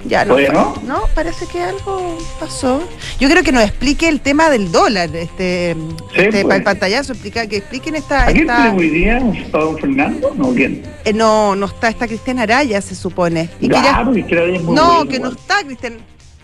Ya, 0.06 0.24
no, 0.24 0.38
no, 0.40 0.76
no, 0.86 1.02
parece 1.14 1.46
que 1.46 1.62
algo 1.62 2.18
pasó. 2.40 2.82
Yo 3.20 3.30
creo 3.30 3.44
que 3.44 3.52
nos 3.52 3.64
explique 3.64 4.08
el 4.08 4.22
tema 4.22 4.50
del 4.50 4.72
dólar, 4.72 5.14
este, 5.14 5.72
este 6.16 6.44
pues. 6.44 6.56
el 6.56 6.64
pantallazo, 6.64 7.12
explica, 7.12 7.46
que 7.48 7.58
expliquen 7.58 7.96
esta. 7.96 8.28
¿A 8.28 8.32
quién 8.32 8.50
hoy 8.50 8.90
día? 8.90 9.18
¿Está 9.18 9.60
don 9.60 9.78
Fernando? 9.78 10.34
No, 10.38 10.54
¿quién? 10.54 10.84
Eh, 11.04 11.12
no, 11.12 11.54
no 11.56 11.66
está, 11.66 11.90
está 11.90 12.08
Cristian 12.08 12.40
Araya, 12.40 12.82
se 12.82 12.96
supone. 12.96 13.50
Y 13.60 13.68
que 13.68 13.74
ya, 13.76 14.04
no, 14.04 15.06
que 15.06 15.20
no 15.20 15.32
está 15.32 15.64
Cristian. 15.66 15.98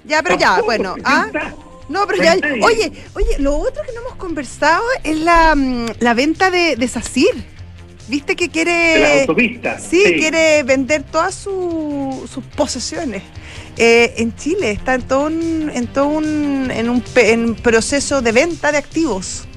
Ya, 0.04 0.22
pero 0.22 0.38
ya, 0.38 0.62
bueno. 0.62 0.96
¿ah? 1.06 1.28
No, 1.90 2.08
pero 2.08 2.24
ya. 2.24 2.36
Oye, 2.64 2.92
oye, 3.14 3.40
lo 3.40 3.58
otro 3.58 3.84
que 3.84 3.94
no 3.94 4.02
hemos 4.02 4.16
conversado 4.16 4.84
es 5.04 5.18
la, 5.20 5.56
mm, 5.56 5.86
la 6.00 6.14
venta 6.14 6.50
de, 6.50 6.76
de 6.76 6.88
SACIR. 6.88 7.56
¿Viste 8.08 8.36
que 8.36 8.50
quiere. 8.50 9.00
la 9.00 9.22
autopista. 9.22 9.80
Sí, 9.80 10.04
quiere 10.18 10.64
vender 10.64 11.04
todas 11.04 11.34
sus 11.34 12.44
posesiones. 12.56 13.24
Eh, 13.78 14.14
en 14.18 14.36
Chile 14.36 14.72
está 14.72 14.94
en 14.94 15.02
todo 15.02 15.28
un, 15.28 15.72
en 15.74 15.88
todo 15.88 16.08
un, 16.08 16.72
en 16.72 16.90
un 16.90 17.04
en 17.16 17.56
proceso 17.56 18.22
de 18.22 18.32
venta 18.32 18.72
de 18.72 18.78
activos. 18.78 19.48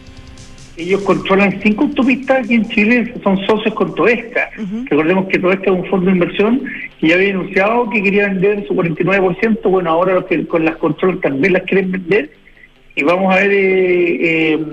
Ellos 0.79 1.03
controlan 1.03 1.61
cinco 1.61 1.85
autopistas 1.85 2.45
aquí 2.45 2.55
en 2.55 2.69
Chile, 2.69 3.13
son 3.25 3.37
socios 3.47 3.75
con 3.75 3.95
Toesca. 3.97 4.49
Recordemos 4.85 5.27
que 5.27 5.39
Toesca 5.39 5.65
es 5.65 5.77
un 5.77 5.85
fondo 5.87 6.07
de 6.07 6.13
inversión 6.13 6.63
que 7.01 7.09
ya 7.09 7.17
había 7.17 7.31
anunciado 7.31 7.91
que 7.91 8.03
quería 8.03 8.29
vender 8.29 8.65
su 8.69 8.75
49%. 8.75 9.61
Bueno, 9.65 9.91
ahora 9.91 10.15
los 10.15 10.27
que 10.27 10.47
con 10.47 10.65
las 10.65 10.77
controlan 10.77 11.21
también 11.21 11.55
las 11.55 11.65
quieren 11.65 11.91
vender. 11.91 12.31
Y 12.95 13.03
vamos 13.03 13.35
a 13.35 13.41
ver 13.41 13.51
eh, 13.51 14.53
eh, 14.53 14.67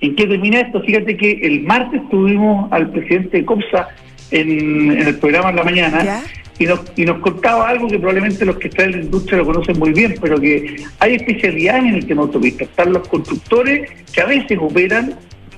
¿En 0.00 0.14
qué 0.14 0.26
termina 0.26 0.60
esto? 0.60 0.80
Fíjate 0.82 1.16
que 1.16 1.32
el 1.42 1.62
martes 1.62 2.00
tuvimos 2.10 2.70
al 2.72 2.90
presidente 2.90 3.38
de 3.38 3.44
COPSA 3.44 3.88
en, 4.30 4.92
el 4.92 5.18
programa 5.18 5.50
en 5.50 5.56
la 5.56 5.64
mañana 5.64 6.22
y 6.58 6.66
nos, 6.66 6.80
y 6.96 7.04
nos 7.04 7.18
contaba 7.20 7.68
algo 7.68 7.88
que 7.88 7.98
probablemente 7.98 8.44
los 8.44 8.56
que 8.56 8.68
están 8.68 8.86
en 8.86 8.92
la 8.92 9.02
industria 9.04 9.38
lo 9.38 9.46
conocen 9.46 9.78
muy 9.78 9.92
bien, 9.92 10.16
pero 10.20 10.40
que 10.40 10.82
hay 10.98 11.14
especialidades 11.14 11.84
en 11.84 11.94
el 11.94 12.06
tema 12.06 12.22
autopista. 12.22 12.64
Están 12.64 12.92
los 12.92 13.06
constructores 13.08 13.90
que 14.12 14.20
a 14.20 14.26
veces 14.26 14.58
operan, 14.60 15.14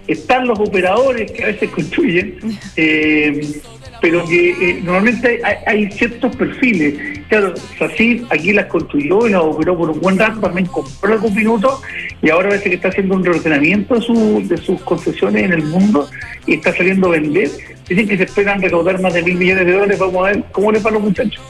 están 0.07 0.47
los 0.47 0.59
operadores 0.59 1.31
que 1.33 1.45
a 1.45 1.47
veces 1.47 1.71
construyen. 1.75 2.39
Eh, 2.77 3.61
pero 4.01 4.25
que 4.25 4.51
eh, 4.51 4.81
normalmente 4.83 5.41
hay, 5.67 5.91
ciertos 5.93 6.35
perfiles. 6.35 7.21
Claro, 7.29 7.55
así 7.81 8.27
aquí 8.31 8.53
las 8.53 8.67
construyó 8.67 9.27
y 9.27 9.33
las 9.33 9.43
operó 9.43 9.77
por 9.77 9.91
un 9.91 10.01
buen 10.01 10.19
rato, 10.19 10.41
también 10.41 10.67
compró 10.67 11.13
algún 11.13 11.35
minuto 11.35 11.81
y 12.23 12.31
ahora 12.31 12.49
parece 12.49 12.71
que 12.71 12.77
está 12.77 12.89
haciendo 12.89 13.15
un 13.15 13.25
reordenamiento 13.25 13.95
de, 13.95 14.01
su, 14.01 14.43
de 14.49 14.57
sus 14.57 14.81
concesiones 14.83 15.45
en 15.45 15.53
el 15.53 15.65
mundo 15.65 16.09
y 16.47 16.55
está 16.55 16.75
saliendo 16.75 17.09
a 17.09 17.11
vender. 17.11 17.51
Dicen 17.89 18.09
que 18.09 18.17
se 18.17 18.25
esperan 18.25 18.63
recaudar 18.63 19.01
más 19.01 19.13
de 19.13 19.23
mil 19.23 19.37
millones 19.37 19.67
de 19.67 19.73
dólares. 19.73 19.99
Vamos 19.99 20.27
a 20.27 20.31
ver 20.33 20.45
cómo 20.53 20.73
les 20.73 20.85
va 20.85 20.91
a 20.91 20.93
los 20.93 21.03
muchachos. 21.03 21.43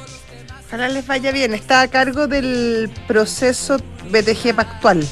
Ojalá 0.67 0.89
les 0.89 1.07
vaya 1.07 1.33
bien. 1.33 1.55
Está 1.55 1.83
a 1.83 1.89
cargo 1.89 2.27
del 2.27 2.91
proceso 3.07 3.79
BTG 4.11 4.55
Pactual. 4.55 5.05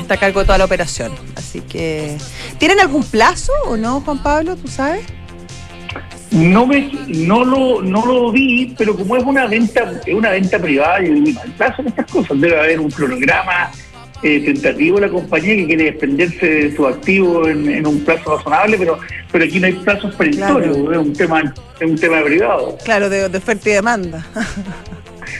Está 0.00 0.14
a 0.14 0.16
cargo 0.16 0.40
de 0.40 0.46
toda 0.46 0.58
la 0.58 0.64
operación. 0.64 1.12
Así 1.36 1.60
que. 1.60 2.16
¿Tienen 2.58 2.80
algún 2.80 3.04
plazo 3.04 3.52
o 3.66 3.76
no, 3.76 4.00
Juan 4.00 4.22
Pablo? 4.22 4.56
¿Tú 4.56 4.68
sabes? 4.68 5.04
No 6.30 6.66
me, 6.66 6.90
no 7.08 7.44
lo, 7.44 7.82
no 7.82 8.04
lo 8.04 8.30
vi, 8.30 8.74
pero 8.76 8.94
como 8.94 9.16
es 9.16 9.24
una 9.24 9.46
venta, 9.46 9.92
es 10.04 10.14
una 10.14 10.30
venta 10.30 10.58
privada, 10.58 11.02
y 11.02 11.20
digo, 11.20 11.40
plazo 11.56 11.82
estas 11.86 12.10
cosas, 12.10 12.40
debe 12.40 12.58
haber 12.58 12.80
un 12.80 12.90
cronograma 12.90 13.70
eh, 14.22 14.40
tentativo 14.44 14.98
de 14.98 15.06
la 15.06 15.12
compañía 15.12 15.54
que 15.54 15.66
quiere 15.66 15.84
desprenderse 15.84 16.46
de 16.46 16.76
su 16.76 16.86
activo 16.86 17.46
en, 17.48 17.86
un 17.86 18.00
plazo 18.04 18.36
razonable, 18.36 18.76
pero 18.76 18.98
pero 19.30 19.44
aquí 19.44 19.60
no 19.60 19.66
hay 19.66 19.74
plazos 19.74 20.14
perentorios, 20.16 20.76
es 20.76 20.98
un 20.98 21.12
tema, 21.12 21.54
es 21.78 21.88
un 21.88 21.96
tema 21.96 22.22
privado. 22.22 22.76
Claro, 22.84 23.08
de, 23.08 23.26
oferta 23.26 23.70
y 23.70 23.72
demanda. 23.74 24.26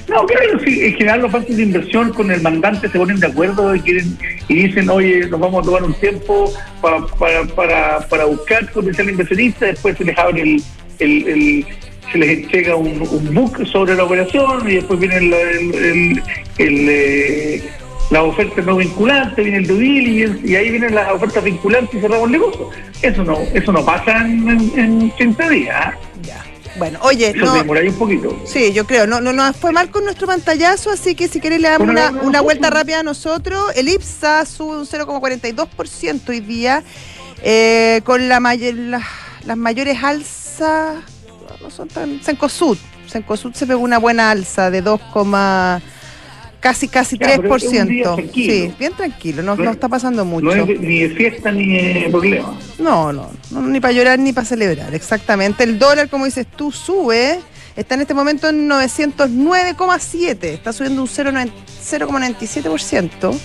No, 0.07 0.25
claro, 0.27 0.59
sí, 0.65 0.85
en 0.85 0.95
general 0.95 1.23
los 1.23 1.33
bancos 1.33 1.57
de 1.57 1.63
inversión 1.63 2.13
con 2.13 2.31
el 2.31 2.41
mandante 2.41 2.89
se 2.89 2.99
ponen 2.99 3.21
de 3.21 3.27
acuerdo 3.27 3.75
y 3.75 3.81
quieren 3.81 4.19
y 4.47 4.55
dicen, 4.55 4.89
oye, 4.89 5.27
nos 5.29 5.41
vamos 5.41 5.63
a 5.63 5.67
tomar 5.67 5.83
un 5.83 5.95
tiempo 5.95 6.53
para, 6.81 7.07
para, 7.07 7.45
para, 7.45 7.99
para 8.09 8.25
buscar 8.27 8.71
potencial 8.73 9.11
inversionista, 9.11 9.67
después 9.67 9.97
se 9.97 10.05
les 10.05 10.17
abre 10.19 10.43
el, 10.43 10.63
el, 10.99 11.67
se 12.13 12.19
les 12.19 12.39
entrega 12.39 12.77
un, 12.77 12.99
book 13.35 13.67
sobre 13.67 13.95
la 13.95 14.05
operación 14.05 14.69
y 14.69 14.77
después 14.77 14.99
viene 14.99 15.17
el, 15.19 16.23
el, 16.59 16.89
eh, 16.89 17.71
la 18.11 18.23
oferta 18.23 18.63
no 18.63 18.77
vinculante, 18.77 19.43
viene 19.43 19.59
el 19.59 19.67
due 19.67 19.79
diligence 19.79 20.47
y 20.47 20.57
ahí 20.57 20.71
vienen 20.71 20.95
las 20.95 21.13
ofertas 21.13 21.45
vinculantes 21.45 21.95
y 21.95 22.01
cerramos 22.01 22.27
el 22.27 22.33
negocio. 22.33 22.71
Eso 23.03 23.23
no, 23.25 23.39
eso 23.53 23.73
no 23.73 23.85
pasa 23.85 24.19
en, 24.25 24.73
en 24.77 25.13
80 25.15 25.49
días. 25.51 25.77
¿ah? 25.79 25.95
Ya. 26.23 26.45
Bueno, 26.79 26.99
oye, 27.03 27.31
Eso 27.31 27.45
no, 27.45 27.61
un 27.61 27.99
poquito. 27.99 28.43
Sí, 28.47 28.73
yo 28.73 28.87
creo, 28.87 29.07
no, 29.07 29.21
no 29.21 29.33
nos 29.33 29.57
fue 29.57 29.73
mal 29.73 29.91
con 29.91 30.05
nuestro 30.05 30.27
pantallazo, 30.27 30.91
así 30.91 31.15
que 31.15 31.29
si 31.29 31.41
querés 31.41 31.61
le 31.61 31.69
damos 31.69 31.89
una, 31.89 32.11
una 32.11 32.41
vuelta 32.41 32.71
rápida 32.71 33.01
a 33.01 33.03
nosotros. 33.03 33.73
El 33.75 33.89
IPSA 33.89 34.47
sube 34.47 34.79
un 34.79 34.87
0,42% 34.87 36.29
hoy 36.29 36.41
día, 36.41 36.85
eh, 37.43 38.01
con 38.05 38.29
la, 38.29 38.41
las 38.41 39.57
mayores 39.57 40.03
alzas 40.03 40.38
no 40.61 41.71
son 41.71 41.89
tan. 41.89 42.23
Sencosud. 42.23 42.77
Sencosud 43.07 43.55
se 43.55 43.67
pegó 43.67 43.81
una 43.81 43.99
buena 43.99 44.31
alza 44.31 44.71
de 44.71 44.83
2, 44.83 45.01
casi 46.61 46.89
casi 46.89 47.17
3%. 47.17 48.31
Sí, 48.33 48.73
bien 48.79 48.93
tranquilo, 48.93 49.43
no, 49.43 49.57
no, 49.57 49.71
está 49.71 49.89
pasando 49.89 50.25
mucho. 50.25 50.45
No 50.45 50.53
es 50.53 50.81
ni 50.81 51.01
de 51.01 51.11
fiesta 51.11 51.51
ni 51.51 51.73
de 51.73 52.09
problema. 52.11 52.55
No, 52.79 53.13
no, 53.13 53.31
ni 53.51 53.81
para 53.81 53.93
llorar 53.93 54.19
ni 54.19 54.35
para 54.35 54.47
celebrar, 54.47 54.95
exactamente. 54.95 55.65
El 55.65 55.79
dólar, 55.79 56.11
como 56.11 56.27
dices 56.27 56.47
tú, 56.55 56.71
sube, 56.71 57.41
está 57.77 57.95
en 57.95 58.03
este 58.03 58.13
momento 58.13 58.47
en 58.49 58.69
909,7, 58.69 60.45
está 60.45 60.73
subiendo 60.73 61.01
un 61.03 61.09
0,97%. 61.09 63.39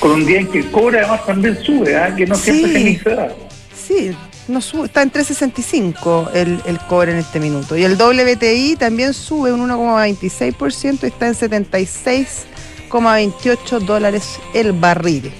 Con 0.00 0.10
un 0.10 0.26
día 0.26 0.40
en 0.40 0.48
que 0.48 0.58
el 0.58 0.72
cobre 0.72 0.98
además 0.98 1.24
también 1.24 1.56
sube, 1.62 1.96
¿ah? 1.96 2.12
que 2.14 2.26
no 2.26 2.34
siempre 2.34 2.98
se 2.98 3.10
da. 3.10 3.32
Sí, 3.74 4.10
no 4.48 4.60
sube, 4.60 4.86
está 4.86 5.02
en 5.02 5.12
3.65 5.12 6.30
el, 6.34 6.60
el 6.66 6.80
cobre 6.80 7.12
en 7.12 7.18
este 7.18 7.38
minuto. 7.40 7.76
Y 7.76 7.84
el 7.84 7.96
WTI 7.96 8.76
también 8.76 9.14
sube 9.14 9.52
un 9.52 9.68
1,26% 9.68 11.02
y 11.02 11.06
está 11.06 11.28
en 11.28 11.34
76,28 11.34 13.78
dólares 13.80 14.38
el 14.52 14.72
barril. 14.72 15.32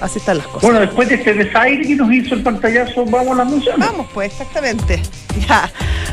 Así 0.00 0.18
están 0.18 0.38
las 0.38 0.46
cosas. 0.48 0.62
Bueno, 0.62 0.80
después 0.80 1.08
de 1.08 1.14
este 1.14 1.34
desaire 1.34 1.86
que 1.86 1.94
nos 1.96 2.12
hizo 2.12 2.34
el 2.34 2.42
pantallazo, 2.42 3.04
vamos 3.06 3.32
a 3.32 3.36
la 3.36 3.44
música. 3.44 3.76
Vamos, 3.78 4.08
pues, 4.12 4.32
exactamente. 4.32 5.00
Ya. 5.48 5.68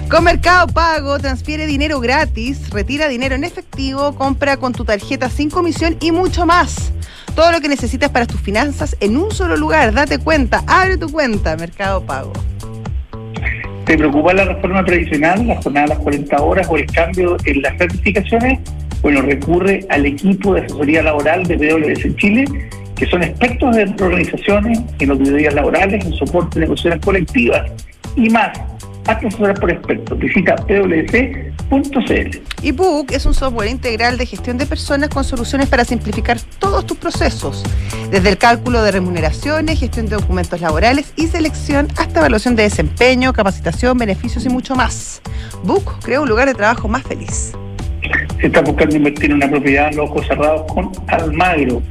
Con 0.10 0.24
Mercado 0.24 0.66
Pago, 0.66 1.20
transfiere 1.20 1.68
dinero 1.68 2.00
gratis, 2.00 2.72
retira 2.72 3.08
dinero 3.08 3.36
en 3.36 3.44
efectivo, 3.44 4.16
compra 4.16 4.58
con 4.58 4.74
tu 4.74 4.84
tarjeta 4.84 5.30
sin 5.30 5.52
comisión 5.52 5.96
y 6.02 6.12
mucho 6.12 6.48
más. 6.48 6.92
Todo 7.36 7.52
lo 7.52 7.62
que 7.62 7.70
necesitas 7.70 8.10
para 8.10 8.26
tus 8.26 8.42
finanzas 8.42 8.96
en 9.00 9.18
un 9.18 9.32
solo 9.32 9.56
lugar. 9.56 9.94
Date 9.94 10.20
cuenta, 10.20 10.64
abre 10.68 10.98
tu 10.98 11.10
cuenta, 11.10 11.56
Mercado 11.56 12.06
Pago. 12.06 12.34
¿Te 13.86 13.98
preocupa 13.98 14.34
la 14.34 14.46
reforma 14.46 14.86
tradicional, 14.86 15.48
la 15.48 15.62
jornada 15.62 15.88
de 15.88 15.90
las 15.96 16.00
40 16.00 16.38
horas 16.38 16.68
o 16.70 16.78
el 16.78 16.86
cambio 16.86 17.38
en 17.46 17.62
las 17.62 17.78
certificaciones? 17.78 18.60
Bueno, 19.02 19.22
recurre 19.22 19.86
al 19.90 20.06
equipo 20.06 20.54
de 20.54 20.62
asesoría 20.62 21.02
laboral 21.02 21.44
de 21.46 21.58
PwC 21.58 22.16
Chile, 22.18 22.46
que 22.96 23.06
son 23.08 23.24
expertos 23.24 23.76
en 23.78 24.02
organizaciones, 24.02 24.80
en 25.00 25.10
auditorías 25.10 25.54
laborales, 25.54 26.06
en 26.06 26.14
soporte 26.14 26.60
de 26.60 26.66
negociaciones 26.66 27.04
colectivas 27.04 27.72
y 28.16 28.30
más 28.30 28.52
asesorar 29.06 29.60
por 29.60 29.72
expertos. 29.72 30.20
Visita 30.20 30.56
pwc.cl. 30.56 32.42
ebook 32.64 33.12
es 33.12 33.26
un 33.26 33.34
software 33.34 33.70
integral 33.70 34.18
de 34.18 34.26
gestión 34.26 34.58
de 34.58 34.66
personas 34.66 35.10
con 35.10 35.24
soluciones 35.24 35.68
para 35.68 35.86
simplificar 35.86 36.40
todos 36.60 36.86
tus 36.86 36.98
procesos, 36.98 37.64
desde 38.12 38.30
el 38.30 38.38
cálculo 38.38 38.84
de 38.84 38.92
remuneraciones, 38.92 39.80
gestión 39.80 40.08
de 40.08 40.16
documentos 40.16 40.62
laborales 40.62 41.14
y 41.16 41.28
selección 41.28 41.88
hasta 41.98 42.20
evaluación 42.20 42.56
de 42.56 42.64
desempeño, 42.64 43.34
capacitación, 43.34 43.98
beneficios 43.98 44.46
y 44.46 44.50
mucho 44.50 44.76
más. 44.76 45.22
Book 45.64 46.00
crea 46.04 46.22
un 46.22 46.30
lugar 46.30 46.48
de 46.48 46.54
trabajo 46.54 46.88
más 46.88 47.04
feliz. 47.04 47.54
Se 48.40 48.48
está 48.48 48.62
buscando 48.62 48.96
invertir 48.96 49.26
en 49.26 49.38
una 49.38 49.50
propiedad 49.50 49.90
en 49.90 49.98
los 49.98 50.10
ojos 50.10 50.26
cerrados 50.28 50.72
con 50.74 50.92
Almagro 51.08 51.82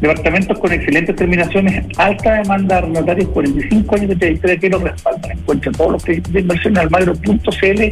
Departamentos 0.00 0.58
con 0.58 0.72
excelentes 0.72 1.16
terminaciones, 1.16 1.84
alta 1.96 2.34
demanda, 2.34 2.80
notarios 2.82 3.28
45 3.30 3.94
años 3.94 4.08
de 4.10 4.16
trayectoria 4.16 4.56
que 4.58 4.68
los 4.68 4.82
respaldan. 4.82 5.30
Encuentra 5.32 5.72
todos 5.72 5.92
los 5.92 6.02
proyectos 6.02 6.32
de 6.32 6.40
inversión 6.40 6.74
en 6.74 6.78
almagro.cl 6.78 7.82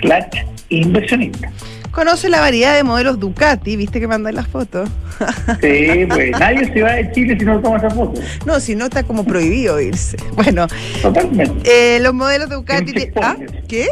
slash 0.00 0.44
inversionista. 0.68 1.50
Conoce 1.90 2.28
la 2.28 2.40
variedad 2.40 2.76
de 2.76 2.84
modelos 2.84 3.18
Ducati, 3.18 3.74
viste 3.74 3.98
que 3.98 4.06
mandan 4.06 4.36
las 4.36 4.46
fotos. 4.46 4.88
Sí, 5.60 6.06
pues 6.08 6.30
nadie 6.38 6.72
se 6.72 6.82
va 6.82 6.92
de 6.92 7.10
Chile 7.12 7.36
si 7.38 7.44
no 7.44 7.60
toma 7.60 7.78
esa 7.78 7.90
foto. 7.90 8.20
No, 8.46 8.60
si 8.60 8.76
no 8.76 8.84
está 8.84 9.02
como 9.02 9.24
prohibido 9.24 9.80
irse. 9.80 10.16
Bueno, 10.34 10.68
totalmente. 11.02 11.96
Eh, 11.96 12.00
los 12.00 12.14
modelos 12.14 12.48
Ducati. 12.48 13.10
¿Ah? 13.16 13.36
¿Qué? 13.68 13.88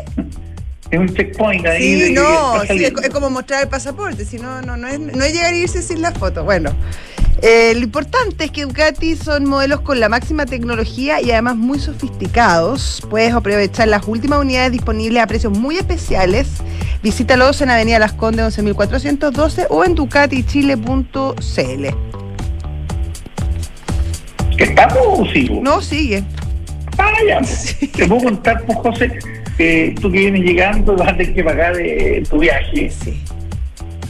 Es 0.91 0.99
un 0.99 1.09
checkpoint 1.13 1.67
ahí. 1.67 2.07
Sí, 2.07 2.13
no, 2.13 2.63
es, 2.63 3.11
como 3.11 3.29
mostrar 3.29 3.63
el 3.63 3.69
pasaporte, 3.69 4.25
si 4.25 4.39
no, 4.39 4.63
no, 4.63 4.77
no, 4.77 4.89
es, 4.89 4.99
no 4.99 5.23
es 5.23 5.33
llegar 5.35 5.53
a 5.53 5.57
irse 5.57 5.83
sin 5.83 6.01
la 6.01 6.13
foto. 6.13 6.45
Bueno, 6.45 6.71
eh, 7.41 7.73
lo 7.75 7.85
importante 7.85 8.45
es 8.45 8.51
que 8.51 8.63
Ducati 8.63 9.15
son 9.15 9.45
modelos 9.45 9.81
con 9.83 10.01
la 10.01 10.09
máxima 10.09 10.45
tecnología 10.45 11.21
y 11.21 11.31
además 11.31 11.57
muy 11.57 11.79
sofisticados. 11.79 13.03
Puedes 13.09 13.33
aprovechar 13.33 13.87
las 13.89 14.09
últimas 14.09 14.41
unidades 14.41 14.73
disponibles 14.73 15.23
a 15.23 15.27
precios 15.27 15.57
muy 15.57 15.77
especiales. 15.77 16.49
Visítalos 17.03 17.61
en 17.61 17.71
Avenida 17.71 18.01
Las 18.01 18.13
Condes 18.13 18.45
11412 18.59 19.67
o 19.71 19.85
en 19.85 19.95
ducatichile.cl. 19.95 21.87
¿Estamos 24.59 24.99
o 24.99 25.27
sigo? 25.33 25.61
No, 25.63 25.81
sigue. 25.81 26.25
Ah, 26.99 27.13
ya. 27.29 27.41
Te 27.93 28.09
puedo 28.09 28.25
contar, 28.25 28.65
pues, 28.67 28.79
José, 28.79 29.19
que 29.57 29.95
tú 30.01 30.11
que 30.11 30.19
vienes 30.19 30.43
llegando 30.43 30.97
vas 30.97 31.13
a 31.13 31.17
tener 31.17 31.35
que 31.35 31.45
pagar 31.45 31.77
eh, 31.79 32.25
tu 32.29 32.41
viaje. 32.41 32.91
Sí 32.91 33.23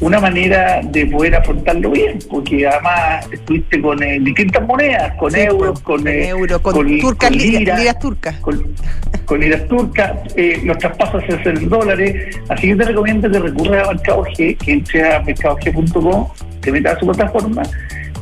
una 0.00 0.21
manera 0.21 0.81
de 0.83 1.07
poder 1.07 1.35
afrontarlo 1.35 1.90
bien, 1.90 2.19
porque 2.31 2.67
además 2.67 3.26
estuviste 3.33 3.81
con 3.81 4.02
eh, 4.02 4.19
distintas 4.21 4.67
monedas, 4.67 5.14
con 5.17 5.35
euros, 5.35 5.81
con, 5.81 6.07
eh, 6.07 6.33
con, 6.62 6.87
liras 6.87 7.99
turcas. 7.99 8.37
Con, 8.37 9.40
liras 9.40 9.67
turcas, 9.67 10.12
eh, 10.37 10.61
los 10.64 10.78
traspasos 10.78 11.25
se 11.26 11.35
hacen 11.35 11.57
en 11.59 11.69
dólares, 11.69 12.37
así 12.49 12.69
que 12.69 12.76
te 12.76 12.85
recomiendo 12.85 13.31
que 13.31 13.38
recurras 13.38 13.88
a 13.88 13.93
Mercado 13.93 14.25
G, 14.25 14.57
que 14.57 14.73
entres 14.73 15.14
a 15.14 15.21
mercadog.com, 15.21 16.28
te 16.61 16.73
metas 16.73 16.97
a 16.97 17.00
su 17.00 17.07
plataforma 17.07 17.62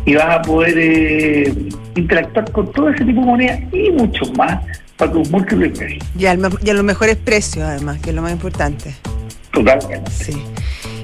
y 0.07 0.15
vas 0.15 0.39
a 0.39 0.43
poder 0.43 1.53
interactuar 1.95 2.51
con 2.53 2.73
todo 2.73 2.91
ese 2.91 3.05
tipo 3.05 3.21
de 3.21 3.27
monedas 3.27 3.61
y 3.73 3.91
muchos 3.91 4.37
más 4.37 4.65
para 4.97 5.13
tus 5.13 5.31
múltiples 5.31 5.77
precios. 5.77 6.05
Y, 6.19 6.27
a 6.27 6.35
los 6.35 6.85
mejores 6.85 7.17
precios, 7.17 7.65
además, 7.65 7.99
que 7.99 8.11
es 8.11 8.17
lo 8.17 8.23
más 8.23 8.33
importante. 8.33 8.95
Totalmente. 9.53 10.11
Sí. 10.11 10.43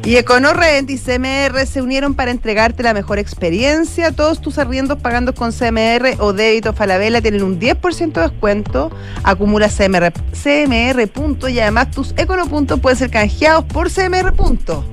Y 0.05 0.17
EconoRent 0.17 0.91
y 0.91 0.99
CMR 0.99 1.65
se 1.65 1.81
unieron 1.81 2.15
para 2.15 2.33
entregarte 2.33 2.83
la 2.83 2.93
mejor 2.93 3.21
experiencia. 3.21 4.11
Todos 4.11 4.41
tus 4.41 4.59
arriendos 4.59 4.99
pagando 4.99 5.33
con 5.33 5.53
CMR 5.53 6.17
o 6.19 6.33
débito 6.33 6.73
Falabella 6.73 7.23
tienen 7.23 7.45
un 7.45 7.61
10% 7.61 8.13
de 8.13 8.21
descuento. 8.23 8.91
Acumula 9.23 9.69
CMR, 9.69 10.13
CMR 10.33 11.09
y 11.49 11.61
además 11.61 11.93
tus 11.93 12.15
Econopuntos 12.17 12.81
pueden 12.81 12.99
ser 12.99 13.11
canjeados 13.11 13.65
por 13.67 13.93
CMR 13.93 14.33
puntos. 14.33 14.85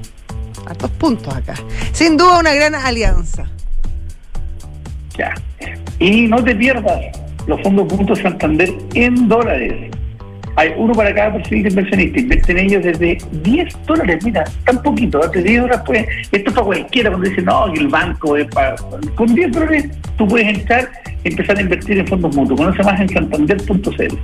Hartos 0.68 0.92
puntos 0.92 1.36
acá. 1.36 1.56
Sin 1.92 2.16
duda 2.16 2.38
una 2.38 2.54
gran 2.54 2.76
alianza. 2.76 3.46
Ya. 5.18 5.34
Y 5.98 6.28
no 6.28 6.44
te 6.44 6.56
pierdas 6.56 7.02
los 7.48 7.60
fondos 7.64 7.88
puntos 7.88 8.20
Santander 8.20 8.72
en 8.94 9.28
dólares. 9.28 9.92
Hay 10.60 10.74
uno 10.76 10.94
para 10.94 11.16
cada 11.16 11.32
perfil 11.32 11.64
de 11.64 11.70
inversionista. 11.70 12.20
Invierten 12.20 12.58
ellos 12.58 12.84
desde 12.84 13.18
10 13.32 13.78
dólares. 13.86 14.26
Mira, 14.26 14.44
tan 14.66 14.84
poquito. 14.84 15.24
Antes 15.24 15.42
de 15.42 15.52
10 15.52 15.62
dólares, 15.62 15.84
pues, 15.86 16.06
esto 16.34 16.50
es 16.50 16.54
para 16.54 16.66
cualquiera. 16.66 17.10
Cuando 17.12 17.30
dicen, 17.30 17.46
no, 17.46 17.68
el 17.68 17.88
banco 17.88 18.36
es 18.36 18.46
para. 18.48 18.76
Con 19.16 19.34
10 19.34 19.52
dólares 19.54 19.90
tú 20.18 20.28
puedes 20.28 20.50
entrar 20.50 20.92
y 21.24 21.30
empezar 21.30 21.58
a 21.58 21.62
invertir 21.62 22.00
en 22.00 22.08
fondos 22.08 22.36
mutuos. 22.36 22.60
Conoce 22.60 22.84
más 22.84 23.00
en 23.00 23.08
santander.cl. 23.08 24.18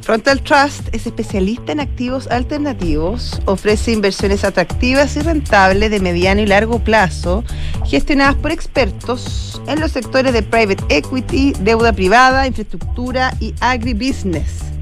Frontal 0.00 0.40
Trust 0.40 0.94
es 0.94 1.06
especialista 1.06 1.72
en 1.72 1.80
activos 1.80 2.26
alternativos, 2.28 3.42
ofrece 3.44 3.92
inversiones 3.92 4.44
atractivas 4.44 5.14
y 5.16 5.20
rentables 5.20 5.90
de 5.90 6.00
mediano 6.00 6.40
y 6.40 6.46
largo 6.46 6.78
plazo, 6.78 7.44
gestionadas 7.84 8.36
por 8.36 8.50
expertos 8.50 9.60
en 9.66 9.80
los 9.80 9.90
sectores 9.90 10.32
de 10.32 10.42
private 10.42 10.84
equity, 10.88 11.52
deuda 11.60 11.92
privada, 11.92 12.46
infraestructura 12.46 13.34
y 13.40 13.52
agribusiness. 13.60 14.75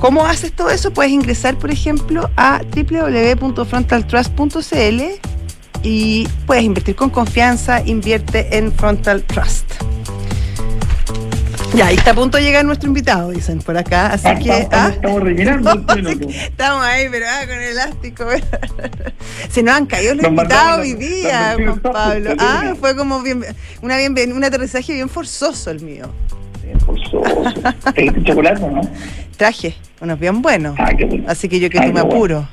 ¿Cómo 0.00 0.24
haces 0.24 0.52
todo 0.52 0.70
eso? 0.70 0.92
Puedes 0.92 1.12
ingresar, 1.12 1.56
por 1.58 1.70
ejemplo, 1.70 2.30
a 2.36 2.62
www.frontaltrust.cl 2.74 5.02
y 5.82 6.26
puedes 6.46 6.64
invertir 6.64 6.96
con 6.96 7.10
confianza, 7.10 7.82
invierte 7.84 8.56
en 8.56 8.72
Frontal 8.72 9.22
Trust. 9.24 9.70
Ya, 11.74 11.86
ahí 11.86 11.94
está 11.96 12.10
a 12.10 12.14
punto 12.14 12.36
de 12.36 12.42
llegar 12.42 12.64
nuestro 12.64 12.88
invitado, 12.88 13.30
dicen 13.30 13.60
por 13.60 13.76
acá, 13.78 14.08
así 14.08 14.26
Ah, 14.26 14.34
que... 14.34 14.50
estamos- 14.58 14.90
ah, 14.90 14.94
estamos 14.94 15.22
rellenando 15.22 15.70
el 15.72 15.80
no, 15.86 15.94
sí, 15.94 16.02
minuto. 16.02 16.28
estamos 16.34 16.84
ahí, 16.84 17.06
pero 17.10 17.26
ah, 17.28 17.46
con 17.46 17.54
el 17.56 17.62
elástico. 17.62 18.24
Se 19.50 19.62
nos 19.62 19.74
han 19.76 19.86
caído 19.86 20.14
los 20.14 20.22
Nos 20.24 20.30
invitados 20.32 20.80
hoy 20.80 20.94
día, 20.94 21.54
Juan 21.62 21.78
Pablo. 21.80 22.34
Ah, 22.38 22.74
fue 22.78 22.96
como 22.96 23.22
bien, 23.22 23.44
una 23.82 23.96
un 24.34 24.44
aterrizaje 24.44 24.94
bien 24.94 25.08
forzoso 25.08 25.70
el 25.70 25.80
mío. 25.80 26.10
Forzoso. 26.84 27.22
¿Te 27.94 28.22
chocolate 28.24 28.60
no? 28.62 28.80
Traje, 29.40 29.74
unos 30.02 30.20
bien 30.20 30.42
buenos. 30.42 30.74
Ah, 30.78 30.90
bueno. 30.92 31.24
Así 31.26 31.48
que 31.48 31.58
yo 31.58 31.70
que 31.70 31.78
Ah, 31.78 31.86
tú 31.86 31.94
me 31.94 32.02
bueno. 32.02 32.14
apuro. 32.14 32.48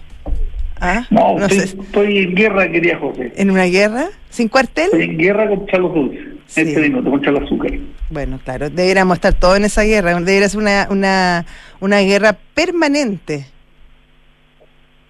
¿Ah? 0.80 1.06
No, 1.10 1.38
No 1.38 1.46
estoy, 1.48 1.60
sé, 1.68 1.78
estoy 1.82 2.18
en 2.20 2.34
guerra, 2.34 2.72
quería 2.72 2.98
José. 2.98 3.34
¿En 3.36 3.52
una 3.52 3.66
guerra? 3.66 4.08
¿Sin 4.30 4.48
cuartel? 4.48 4.86
Estoy 4.86 5.02
en 5.04 5.18
guerra 5.18 5.50
contra 5.50 5.80
los 5.80 5.94
dulces. 5.94 6.26
Sí. 6.46 6.62
Este 6.62 6.80
minuto, 6.80 7.12
contra 7.12 7.32
el 7.32 7.44
azúcar. 7.44 7.72
Bueno, 8.10 8.40
claro, 8.42 8.70
deberíamos 8.70 9.16
estar 9.18 9.34
todos 9.34 9.58
en 9.58 9.66
esa 9.66 9.82
guerra. 9.84 10.18
Debería 10.18 10.48
ser 10.48 10.62
una, 10.62 10.88
una, 10.90 11.46
una 11.82 12.00
guerra 12.00 12.38
permanente. 12.54 13.48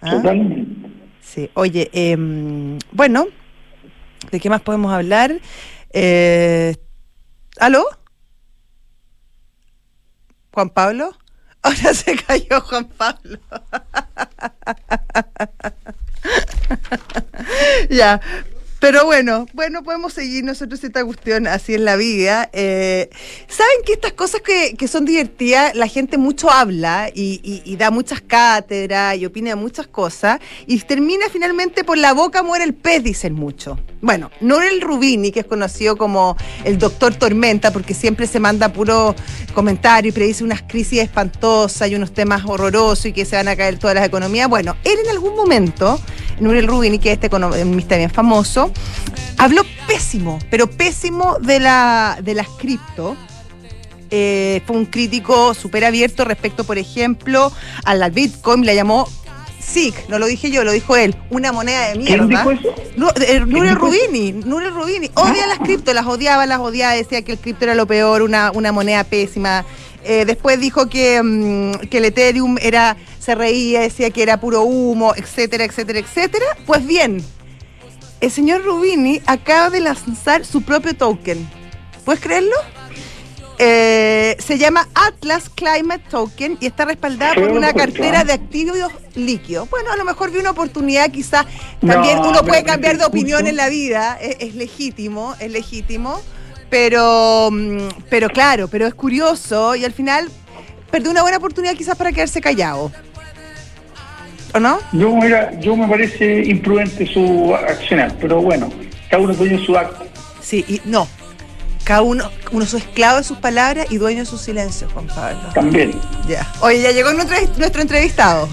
¿Ah? 0.01 0.09
Totalmente. 0.09 0.65
Sí, 1.21 1.47
oye, 1.53 1.91
em, 1.93 2.79
bueno, 2.91 3.27
¿de 4.31 4.39
qué 4.39 4.49
más 4.49 4.61
podemos 4.61 4.91
hablar? 4.91 5.31
Eh, 5.93 6.73
¿Aló? 7.59 7.83
¿Juan 10.51 10.71
Pablo? 10.71 11.11
Ahora 11.61 11.93
se 11.93 12.15
cayó 12.15 12.61
Juan 12.61 12.85
Pablo. 12.85 13.39
ya. 17.89 18.21
Pero 18.79 19.05
bueno, 19.05 19.47
bueno, 19.53 19.83
podemos 19.83 20.13
seguir 20.13 20.43
nosotros 20.43 20.83
esta 20.83 21.03
cuestión 21.03 21.47
así 21.47 21.73
en 21.73 21.85
la 21.85 21.95
vida. 21.95 22.49
Eh, 22.53 23.09
Saben 23.47 23.77
que 23.85 23.93
estas 23.93 24.13
cosas 24.13 24.41
que, 24.41 24.75
que 24.77 24.87
son 24.87 25.05
divertidas, 25.05 25.73
la 25.73 25.87
gente 25.87 26.17
mucho 26.17 26.51
habla 26.51 27.09
y, 27.13 27.75
da 27.77 27.91
muchas 27.91 28.21
cátedras 28.21 29.17
y 29.17 29.25
opina 29.25 29.55
muchas 29.55 29.87
cosas 29.87 30.39
y 30.65 30.79
termina 30.79 31.27
finalmente 31.31 31.83
por 31.83 31.97
la 31.97 32.13
boca 32.13 32.43
muere 32.43 32.65
el 32.65 32.73
pez, 32.73 33.03
dicen 33.03 33.33
mucho. 33.33 33.79
Bueno, 34.01 34.29
no 34.41 34.61
el 34.61 34.81
Rubini, 34.81 35.31
que 35.31 35.39
es 35.39 35.45
conocido 35.45 35.97
como 35.97 36.37
el 36.63 36.77
doctor 36.77 37.15
Tormenta, 37.15 37.71
porque 37.71 37.93
siempre 37.93 38.27
se 38.27 38.39
manda 38.39 38.71
puro 38.71 39.15
comentario 39.53 40.09
y 40.09 40.11
predice 40.11 40.43
unas 40.43 40.61
crisis 40.61 40.99
espantosas 40.99 41.89
y 41.89 41.95
unos 41.95 42.13
temas 42.13 42.43
horrorosos 42.45 43.07
y 43.07 43.13
que 43.13 43.25
se 43.25 43.35
van 43.37 43.47
a 43.47 43.55
caer 43.55 43.79
todas 43.79 43.95
las 43.95 44.05
economías. 44.05 44.47
Bueno, 44.49 44.75
él 44.83 44.99
en 45.03 45.09
algún 45.09 45.35
momento, 45.35 45.99
Nuriel 46.39 46.67
Rubini, 46.67 46.99
que 46.99 47.09
es 47.09 47.15
este 47.15 47.27
economista 47.27 47.97
bien 47.97 48.11
famoso, 48.11 48.66
habló 49.37 49.63
pésimo, 49.87 50.39
pero 50.49 50.69
pésimo 50.69 51.37
de, 51.39 51.59
la, 51.59 52.19
de 52.21 52.33
las 52.33 52.47
cripto. 52.47 53.15
Eh, 54.09 54.61
fue 54.65 54.77
un 54.77 54.85
crítico 54.85 55.53
súper 55.53 55.83
abierto 55.83 56.23
respecto, 56.23 56.63
por 56.63 56.77
ejemplo, 56.77 57.51
a 57.83 57.93
la 57.93 58.07
Bitcoin, 58.09 58.65
la 58.65 58.73
llamó 58.73 59.09
SIC, 59.59 60.07
no 60.07 60.17
lo 60.17 60.27
dije 60.27 60.49
yo, 60.49 60.63
lo 60.63 60.71
dijo 60.71 60.95
él, 60.95 61.13
una 61.29 61.51
moneda 61.51 61.89
de 61.89 61.95
mierda. 61.97 62.25
¿Quién 62.25 62.29
dijo 62.29 62.51
eso? 62.51 62.75
Nu- 62.95 63.09
eh? 63.09 63.39
Rubini, 63.75 64.31
Nuriel 64.31 64.73
Rubini, 64.73 65.11
odia 65.15 65.45
las 65.47 65.59
cripto, 65.59 65.93
las 65.93 66.05
odiaba, 66.05 66.45
las 66.45 66.59
odiaba, 66.59 66.93
decía 66.93 67.21
que 67.23 67.33
el 67.33 67.37
cripto 67.37 67.65
era 67.65 67.75
lo 67.75 67.85
peor, 67.85 68.21
una, 68.21 68.51
una 68.51 68.71
moneda 68.71 69.03
pésima. 69.03 69.65
Eh, 70.05 70.23
después 70.25 70.57
dijo 70.61 70.87
que, 70.87 71.21
mm, 71.21 71.87
que 71.89 71.97
el 71.97 72.05
Ethereum 72.05 72.57
era, 72.61 72.95
se 73.19 73.35
reía, 73.35 73.81
decía 73.81 74.09
que 74.09 74.23
era 74.23 74.39
puro 74.39 74.61
humo, 74.61 75.13
etcétera, 75.17 75.65
etcétera, 75.65 75.99
etcétera. 75.99 76.45
Pues 76.65 76.87
bien, 76.87 77.21
el 78.21 78.31
señor 78.31 78.63
Rubini 78.63 79.21
acaba 79.25 79.69
de 79.69 79.79
lanzar 79.79 80.45
su 80.45 80.61
propio 80.61 80.95
token. 80.95 81.47
¿Puedes 82.05 82.21
creerlo? 82.21 82.55
Eh, 83.59 84.37
se 84.39 84.59
llama 84.59 84.87
Atlas 84.93 85.49
Climate 85.49 86.03
Token 86.11 86.57
y 86.59 86.67
está 86.67 86.85
respaldada 86.85 87.33
por 87.33 87.51
una 87.51 87.73
cartera 87.73 88.23
de 88.23 88.33
activos 88.33 88.77
líquidos. 89.15 89.67
Bueno, 89.69 89.91
a 89.91 89.95
lo 89.95 90.05
mejor 90.05 90.29
vi 90.29 90.37
una 90.37 90.51
oportunidad, 90.51 91.09
quizás 91.09 91.47
también 91.85 92.17
No, 92.17 92.29
uno 92.29 92.43
puede 92.43 92.63
cambiar 92.63 92.99
de 92.99 93.05
opinión 93.05 93.47
en 93.47 93.55
la 93.55 93.69
vida, 93.69 94.17
es, 94.21 94.37
es 94.39 94.55
legítimo, 94.55 95.35
es 95.39 95.51
legítimo, 95.51 96.21
pero, 96.69 97.49
mm, 97.51 97.87
pero 98.11 98.29
claro, 98.29 98.67
pero 98.67 98.85
es 98.85 98.93
curioso 98.93 99.75
y 99.75 99.85
al 99.85 99.93
final 99.93 100.29
perdió 100.91 101.09
una 101.09 101.23
buena 101.23 101.37
oportunidad 101.37 101.73
quizás 101.73 101.95
para 101.97 102.11
quedarse 102.11 102.39
callado. 102.41 102.91
¿O 104.53 104.59
no? 104.59 104.79
Yo, 104.93 105.15
mira, 105.15 105.59
yo 105.59 105.75
me 105.75 105.87
parece 105.87 106.43
imprudente 106.45 107.05
su 107.05 107.53
accionar, 107.55 108.13
pero 108.19 108.41
bueno, 108.41 108.69
cada 109.09 109.23
uno 109.23 109.33
es 109.33 109.39
dueño 109.39 109.59
de 109.59 109.65
su 109.65 109.77
acto. 109.77 110.05
Sí, 110.41 110.63
y 110.67 110.81
no. 110.85 111.07
Cada 111.83 112.01
uno, 112.01 112.29
uno 112.51 112.65
es 112.65 112.73
esclavo 112.73 113.17
de 113.17 113.23
sus 113.23 113.37
palabras 113.37 113.87
y 113.89 113.97
dueño 113.97 114.19
de 114.19 114.25
su 114.25 114.37
silencio, 114.37 114.89
Juan 114.93 115.07
Pablo. 115.07 115.39
También. 115.53 115.93
Ya. 116.27 116.45
Oye, 116.61 116.81
ya 116.81 116.91
llegó 116.91 117.13
nuestro, 117.13 117.37
nuestro 117.57 117.81
entrevistado. 117.81 118.49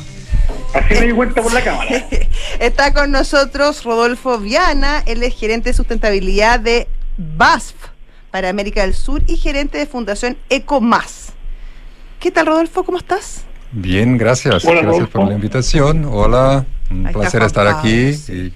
Así 0.72 0.94
me 0.94 1.06
di 1.06 1.12
cuenta 1.12 1.42
por 1.42 1.52
la 1.52 1.60
cámara. 1.64 2.06
Está 2.58 2.92
con 2.92 3.10
nosotros 3.10 3.84
Rodolfo 3.84 4.38
Viana, 4.38 5.02
él 5.06 5.22
es 5.22 5.34
gerente 5.34 5.70
de 5.70 5.74
sustentabilidad 5.74 6.60
de 6.60 6.88
BASF 7.16 7.74
para 8.30 8.48
América 8.48 8.82
del 8.82 8.94
Sur 8.94 9.22
y 9.26 9.36
gerente 9.36 9.78
de 9.78 9.86
Fundación 9.86 10.36
Ecomás. 10.50 11.32
¿Qué 12.18 12.30
tal, 12.30 12.46
Rodolfo? 12.46 12.84
¿Cómo 12.84 12.98
estás? 12.98 13.44
Bien, 13.76 14.16
gracias. 14.16 14.64
Hola, 14.64 14.82
gracias 14.82 15.08
por 15.08 15.26
la 15.28 15.34
invitación. 15.34 16.04
Hola, 16.04 16.64
un 16.90 17.06
Ahí 17.06 17.12
placer 17.12 17.42
estar 17.42 17.66
aquí. 17.66 18.10
y- 18.28 18.52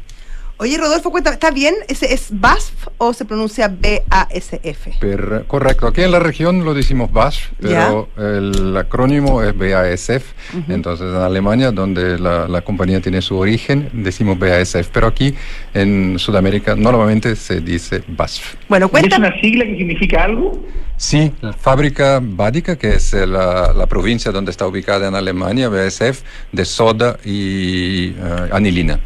Oye, 0.61 0.77
Rodolfo, 0.77 1.13
cuéntame, 1.13 1.35
¿está 1.35 1.53
bien? 1.53 1.73
¿Ese 1.87 2.13
¿Es 2.13 2.29
BASF 2.33 2.89
o 2.99 3.15
se 3.15 3.25
pronuncia 3.25 3.69
B-A-S-F? 3.69 4.93
per- 4.99 5.45
correcto, 5.47 5.87
aquí 5.87 6.03
en 6.03 6.11
la 6.11 6.19
región 6.19 6.65
lo 6.65 6.75
decimos 6.75 7.13
BASF, 7.13 7.51
pero 7.61 8.09
el 8.19 8.77
acrónimo 8.77 9.41
es 9.45 9.57
BASF. 9.57 10.25
Entonces 10.69 11.07
en 11.07 11.15
Alemania, 11.23 11.71
donde 11.71 12.19
la, 12.19 12.49
la 12.49 12.63
compañía 12.63 13.01
tiene 13.01 13.23
su 13.23 13.37
origen, 13.37 13.89
decimos 13.93 14.37
BASF. 14.37 14.89
Pero 14.93 15.07
aquí 15.07 15.33
en 15.75 16.19
Sudamérica 16.19 16.75
normalmente 16.75 17.37
se 17.37 17.61
dice 17.61 18.03
BASF. 18.09 18.55
Bueno, 18.69 18.91
¿Es 18.95 19.17
una 19.17 19.41
sigla 19.41 19.65
que 19.65 19.77
significa 19.77 20.25
algo? 20.25 20.61
Sí, 20.97 21.31
la 21.41 21.53
fábrica 21.53 22.19
Bádica, 22.21 22.77
que 22.77 22.95
es 22.97 23.15
eh, 23.15 23.29
la, 23.29 23.73
la 23.73 23.87
provincia 23.87 24.33
donde 24.33 24.51
está 24.51 24.67
ubicada 24.67 25.07
en 25.07 25.15
Alemania, 25.15 25.69
BASF, 25.69 26.23
de 26.51 26.65
soda 26.65 27.17
y 27.25 28.09
eh, 28.09 28.49
anilina, 28.51 28.99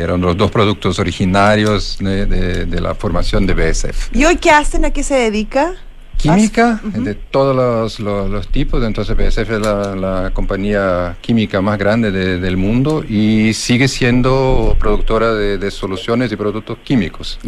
eran 0.00 0.20
los 0.20 0.36
dos 0.36 0.50
productos 0.50 0.98
originarios 0.98 1.98
de, 2.00 2.26
de- 2.26 2.64
de 2.66 2.80
la 2.80 2.94
formación 2.94 3.46
de 3.46 3.54
BASF. 3.54 4.14
¿Y 4.14 4.24
hoy 4.24 4.36
qué 4.36 4.50
hacen? 4.50 4.84
¿A 4.84 4.90
qué 4.90 5.02
se 5.02 5.14
dedica? 5.14 5.74
Química 6.16 6.80
de 6.82 7.14
todos 7.14 7.54
los, 7.54 8.00
los- 8.00 8.28
los 8.28 8.48
tipos, 8.48 8.82
entonces 8.82 9.16
BASF 9.16 9.38
es 9.52 9.60
la, 9.60 9.94
la 9.94 10.30
compañía 10.34 11.16
química 11.20 11.60
más 11.60 11.78
grande 11.78 12.10
de- 12.10 12.40
del 12.40 12.56
mundo 12.56 13.04
y 13.08 13.52
sigue 13.54 13.86
siendo 13.86 14.74
productora 14.80 15.32
de, 15.34 15.58
de 15.58 15.70
soluciones 15.70 16.32
y 16.32 16.36
productos 16.36 16.78
químicos 16.82 17.38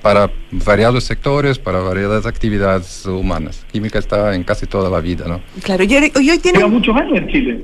para 0.00 0.30
variados 0.52 1.02
sectores, 1.02 1.58
para 1.58 1.80
variadas 1.80 2.24
actividades 2.24 3.04
humanas. 3.04 3.64
Química 3.72 3.98
está 3.98 4.32
en 4.36 4.44
casi 4.44 4.66
toda 4.66 4.88
la 4.88 5.00
vida, 5.00 5.26
¿no? 5.26 5.40
Claro, 5.64 5.82
y 5.82 5.92
hoy, 5.96 6.12
hoy 6.14 6.24
Lleva 6.24 6.38
tienen... 6.40 6.70
muchos 6.70 6.94
años 6.96 7.18
en 7.18 7.28
Chile. 7.28 7.60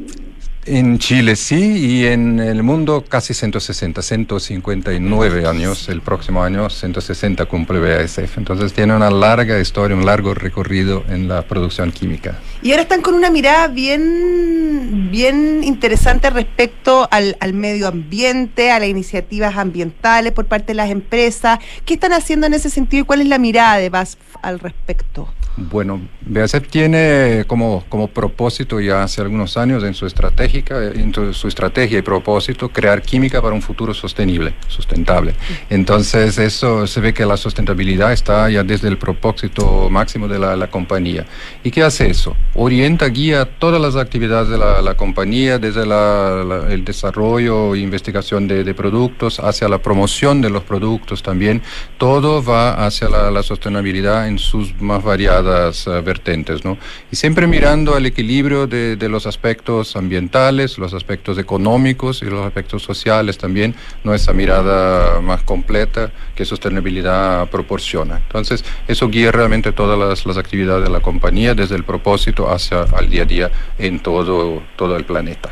En 0.68 0.98
Chile 0.98 1.36
sí, 1.36 1.78
y 1.78 2.06
en 2.06 2.40
el 2.40 2.64
mundo 2.64 3.04
casi 3.08 3.34
160, 3.34 4.02
159 4.02 5.46
años. 5.46 5.88
El 5.88 6.00
próximo 6.00 6.42
año 6.42 6.68
160 6.68 7.44
cumple 7.46 7.78
BASF. 7.78 8.36
Entonces 8.36 8.72
tiene 8.72 8.96
una 8.96 9.08
larga 9.08 9.60
historia, 9.60 9.96
un 9.96 10.04
largo 10.04 10.34
recorrido 10.34 11.04
en 11.08 11.28
la 11.28 11.42
producción 11.42 11.92
química. 11.92 12.40
Y 12.66 12.72
ahora 12.72 12.82
están 12.82 13.00
con 13.00 13.14
una 13.14 13.30
mirada 13.30 13.68
bien, 13.68 15.08
bien 15.12 15.62
interesante 15.62 16.30
respecto 16.30 17.08
al, 17.12 17.36
medio 17.52 17.86
ambiente, 17.86 18.72
a 18.72 18.80
las 18.80 18.88
iniciativas 18.88 19.56
ambientales 19.56 20.32
por 20.32 20.46
parte 20.46 20.72
de 20.72 20.74
las 20.74 20.90
empresas. 20.90 21.60
¿Qué 21.84 21.94
están 21.94 22.12
haciendo 22.12 22.48
en 22.48 22.54
ese 22.54 22.68
sentido 22.68 23.04
y 23.04 23.06
cuál 23.06 23.20
es 23.20 23.28
la 23.28 23.38
mirada 23.38 23.76
de 23.76 23.88
BASF 23.88 24.18
al 24.42 24.58
respecto? 24.58 25.28
Bueno, 25.58 26.02
BASF 26.20 26.68
tiene 26.68 27.44
como, 27.46 27.82
como 27.88 28.08
propósito 28.08 28.78
ya 28.78 29.02
hace 29.02 29.22
algunos 29.22 29.56
años 29.56 29.84
en 29.84 29.94
su 29.94 30.04
estratégica, 30.04 30.84
en 30.84 31.14
su 31.32 31.48
estrategia 31.48 31.98
y 31.98 32.02
propósito 32.02 32.68
crear 32.68 33.00
química 33.00 33.40
para 33.40 33.54
un 33.54 33.62
futuro 33.62 33.94
sostenible, 33.94 34.52
sustentable. 34.68 35.34
Entonces 35.70 36.36
eso 36.36 36.86
se 36.86 37.00
ve 37.00 37.14
que 37.14 37.24
la 37.24 37.38
sustentabilidad 37.38 38.12
está 38.12 38.50
ya 38.50 38.64
desde 38.64 38.88
el 38.88 38.98
propósito 38.98 39.88
máximo 39.88 40.28
de 40.28 40.38
la, 40.38 40.66
compañía. 40.66 41.24
¿Y 41.62 41.70
qué 41.70 41.82
hace 41.82 42.10
eso? 42.10 42.36
Orienta, 42.58 43.06
guía 43.08 43.44
todas 43.44 43.78
las 43.82 43.96
actividades 43.96 44.48
de 44.48 44.56
la, 44.56 44.94
compañía, 44.94 45.58
desde 45.58 45.82
el 45.82 46.84
desarrollo 46.86 47.74
e 47.74 47.80
investigación 47.80 48.48
de, 48.48 48.72
productos, 48.72 49.40
hacia 49.40 49.68
la 49.68 49.76
promoción 49.76 50.40
de 50.40 50.48
los 50.48 50.62
productos 50.62 51.22
también. 51.22 51.60
Todo 51.98 52.42
va 52.42 52.86
hacia 52.86 53.10
la, 53.10 53.42
sostenibilidad 53.42 54.26
en 54.26 54.38
sus 54.38 54.80
más 54.80 55.04
variadas 55.04 55.86
eh, 55.86 56.00
vertentes, 56.00 56.64
¿no? 56.64 56.78
Y 57.12 57.16
siempre 57.16 57.46
mirando 57.46 57.94
al 57.94 58.06
equilibrio 58.06 58.66
de, 58.66 58.96
los 59.06 59.26
aspectos 59.26 59.94
ambientales, 59.94 60.78
los 60.78 60.94
aspectos 60.94 61.36
económicos 61.36 62.22
y 62.22 62.24
los 62.24 62.44
aspectos 62.44 62.82
sociales 62.82 63.36
también, 63.36 63.74
¿no? 64.02 64.12
Mirada 64.34 65.20
más 65.20 65.42
completa 65.42 66.10
que 66.34 66.44
sostenibilidad 66.46 67.48
proporciona. 67.50 68.16
Entonces, 68.16 68.64
eso 68.88 69.08
guía 69.08 69.30
realmente 69.30 69.72
todas 69.72 70.24
las, 70.24 70.36
actividades 70.36 70.84
de 70.84 70.90
la 70.90 71.00
compañía, 71.00 71.54
desde 71.54 71.76
el 71.76 71.84
propósito 71.84 72.45
hacia 72.48 72.84
el 73.00 73.10
día 73.10 73.22
a 73.22 73.26
día 73.26 73.50
en 73.78 74.00
todo, 74.00 74.62
todo 74.76 74.96
el 74.96 75.04
planeta. 75.04 75.50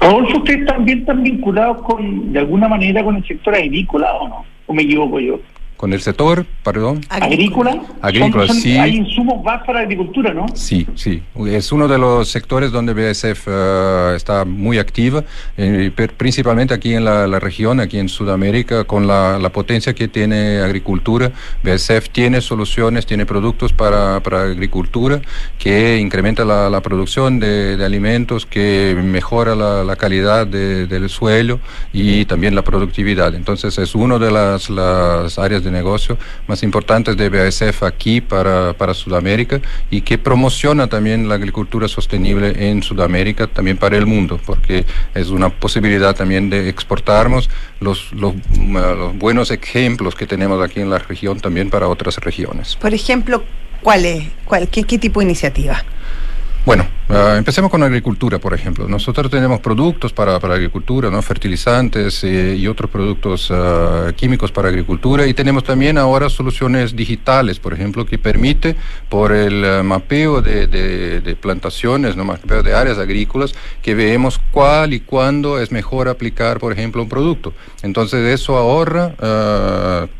Todos 0.00 0.34
ustedes 0.34 0.66
también 0.66 1.00
están 1.00 1.22
vinculados 1.22 1.82
con, 1.82 2.32
de 2.32 2.38
alguna 2.40 2.68
manera 2.68 3.04
con 3.04 3.16
el 3.16 3.26
sector 3.26 3.54
agrícola 3.54 4.12
o 4.14 4.28
no? 4.28 4.44
¿O 4.66 4.74
me 4.74 4.82
equivoco 4.82 5.20
yo? 5.20 5.40
Con 5.80 5.94
el 5.94 6.02
sector, 6.02 6.44
perdón. 6.62 7.00
Agrícola. 7.08 7.80
Agrícola, 8.02 8.52
sí. 8.52 8.76
Hay 8.76 8.96
insumos 8.96 9.42
más 9.42 9.64
para 9.64 9.78
la 9.78 9.84
agricultura, 9.84 10.34
¿no? 10.34 10.44
Sí, 10.52 10.86
sí. 10.94 11.22
Es 11.46 11.72
uno 11.72 11.88
de 11.88 11.96
los 11.96 12.28
sectores 12.28 12.70
donde 12.70 12.92
BASF 12.92 13.46
eh, 13.46 14.12
está 14.14 14.44
muy 14.44 14.76
activa, 14.76 15.24
eh, 15.56 15.90
principalmente 16.18 16.74
aquí 16.74 16.92
en 16.92 17.06
la, 17.06 17.40
región, 17.40 17.80
aquí 17.80 17.98
en 17.98 18.10
Sudamérica, 18.10 18.84
con 18.84 19.06
la, 19.06 19.50
potencia 19.54 19.94
que 19.94 20.06
tiene 20.06 20.58
agricultura. 20.58 21.32
BASF 21.64 22.10
tiene 22.10 22.42
soluciones, 22.42 23.06
tiene 23.06 23.24
productos 23.24 23.72
para, 23.72 24.20
para 24.20 24.42
agricultura 24.42 25.22
que 25.58 25.96
incrementa 25.96 26.44
la, 26.44 26.80
producción 26.82 27.40
de, 27.40 27.82
alimentos, 27.82 28.44
que 28.44 28.94
mejora 29.02 29.54
la, 29.54 29.96
calidad 29.96 30.46
del 30.46 31.08
suelo 31.08 31.58
y 31.90 32.26
también 32.26 32.54
la 32.54 32.60
productividad. 32.60 33.34
Entonces 33.34 33.78
es 33.78 33.94
uno 33.94 34.18
de 34.18 34.30
las, 34.30 34.68
las 34.68 35.38
áreas 35.38 35.64
de 35.64 35.69
negocio 35.70 36.18
más 36.46 36.62
importantes 36.62 37.16
de 37.16 37.28
BASF 37.28 37.82
aquí 37.82 38.20
para, 38.20 38.72
para 38.74 38.94
Sudamérica 38.94 39.60
y 39.90 40.02
que 40.02 40.18
promociona 40.18 40.88
también 40.88 41.28
la 41.28 41.36
agricultura 41.36 41.88
sostenible 41.88 42.70
en 42.70 42.82
Sudamérica, 42.82 43.46
también 43.46 43.76
para 43.76 43.96
el 43.96 44.06
mundo, 44.06 44.40
porque 44.44 44.84
es 45.14 45.28
una 45.28 45.50
posibilidad 45.50 46.14
también 46.14 46.50
de 46.50 46.68
exportarnos 46.68 47.50
los, 47.80 48.12
los, 48.12 48.34
los 48.58 49.18
buenos 49.18 49.50
ejemplos 49.50 50.14
que 50.14 50.26
tenemos 50.26 50.62
aquí 50.62 50.80
en 50.80 50.90
la 50.90 50.98
región 50.98 51.40
también 51.40 51.70
para 51.70 51.88
otras 51.88 52.16
regiones. 52.18 52.76
Por 52.76 52.94
ejemplo, 52.94 53.42
¿cuál 53.82 54.04
es? 54.04 54.24
Cuál, 54.44 54.68
qué, 54.68 54.84
¿Qué 54.84 54.98
tipo 54.98 55.20
de 55.20 55.26
iniciativa? 55.26 55.84
Bueno, 56.64 56.86
uh, 57.10 57.36
empecemos 57.36 57.70
con 57.70 57.82
agricultura, 57.82 58.38
por 58.38 58.54
ejemplo. 58.54 58.88
Nosotros 58.88 59.30
tenemos 59.30 59.60
productos 59.60 60.12
para, 60.12 60.38
para 60.38 60.54
agricultura, 60.54 61.10
¿no? 61.10 61.20
fertilizantes 61.22 62.24
eh, 62.24 62.56
y 62.56 62.66
otros 62.66 62.90
productos 62.90 63.50
uh, 63.50 64.12
químicos 64.16 64.52
para 64.52 64.68
agricultura 64.68 65.26
y 65.26 65.34
tenemos 65.34 65.64
también 65.64 65.98
ahora 65.98 66.28
soluciones 66.28 66.94
digitales, 66.94 67.58
por 67.58 67.72
ejemplo, 67.72 68.06
que 68.06 68.18
permite 68.18 68.76
por 69.08 69.32
el 69.32 69.64
uh, 69.64 69.84
mapeo 69.84 70.42
de, 70.42 70.66
de, 70.66 71.20
de, 71.20 71.36
plantaciones, 71.36 72.16
¿no? 72.16 72.24
mapeo 72.24 72.62
de 72.62 72.74
áreas 72.74 72.98
agrícolas, 72.98 73.54
que 73.82 73.94
veamos 73.94 74.40
cuál 74.50 74.94
y 74.94 75.00
cuándo 75.00 75.60
es 75.60 75.72
mejor 75.72 76.08
aplicar, 76.08 76.58
por 76.58 76.72
ejemplo, 76.72 77.02
un 77.02 77.08
producto. 77.08 77.52
Entonces 77.82 78.26
eso 78.28 78.56
ahorra 78.56 79.14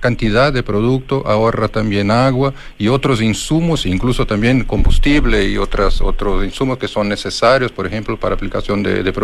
cantidad 0.00 0.52
de 0.52 0.62
producto, 0.62 1.22
ahorra 1.26 1.68
también 1.68 2.10
agua 2.10 2.52
y 2.78 2.88
otros 2.88 3.20
insumos, 3.22 3.86
incluso 3.86 4.26
también 4.26 4.64
combustible 4.64 5.48
y 5.48 5.58
otras 5.58 6.00
otros 6.00 6.44
insumos 6.44 6.78
que 6.80 6.88
son 6.88 7.08
necesarios, 7.08 7.70
por 7.70 7.86
ejemplo, 7.86 8.18
para 8.18 8.34
aplicación 8.34 8.82
de, 8.82 9.04
de. 9.04 9.20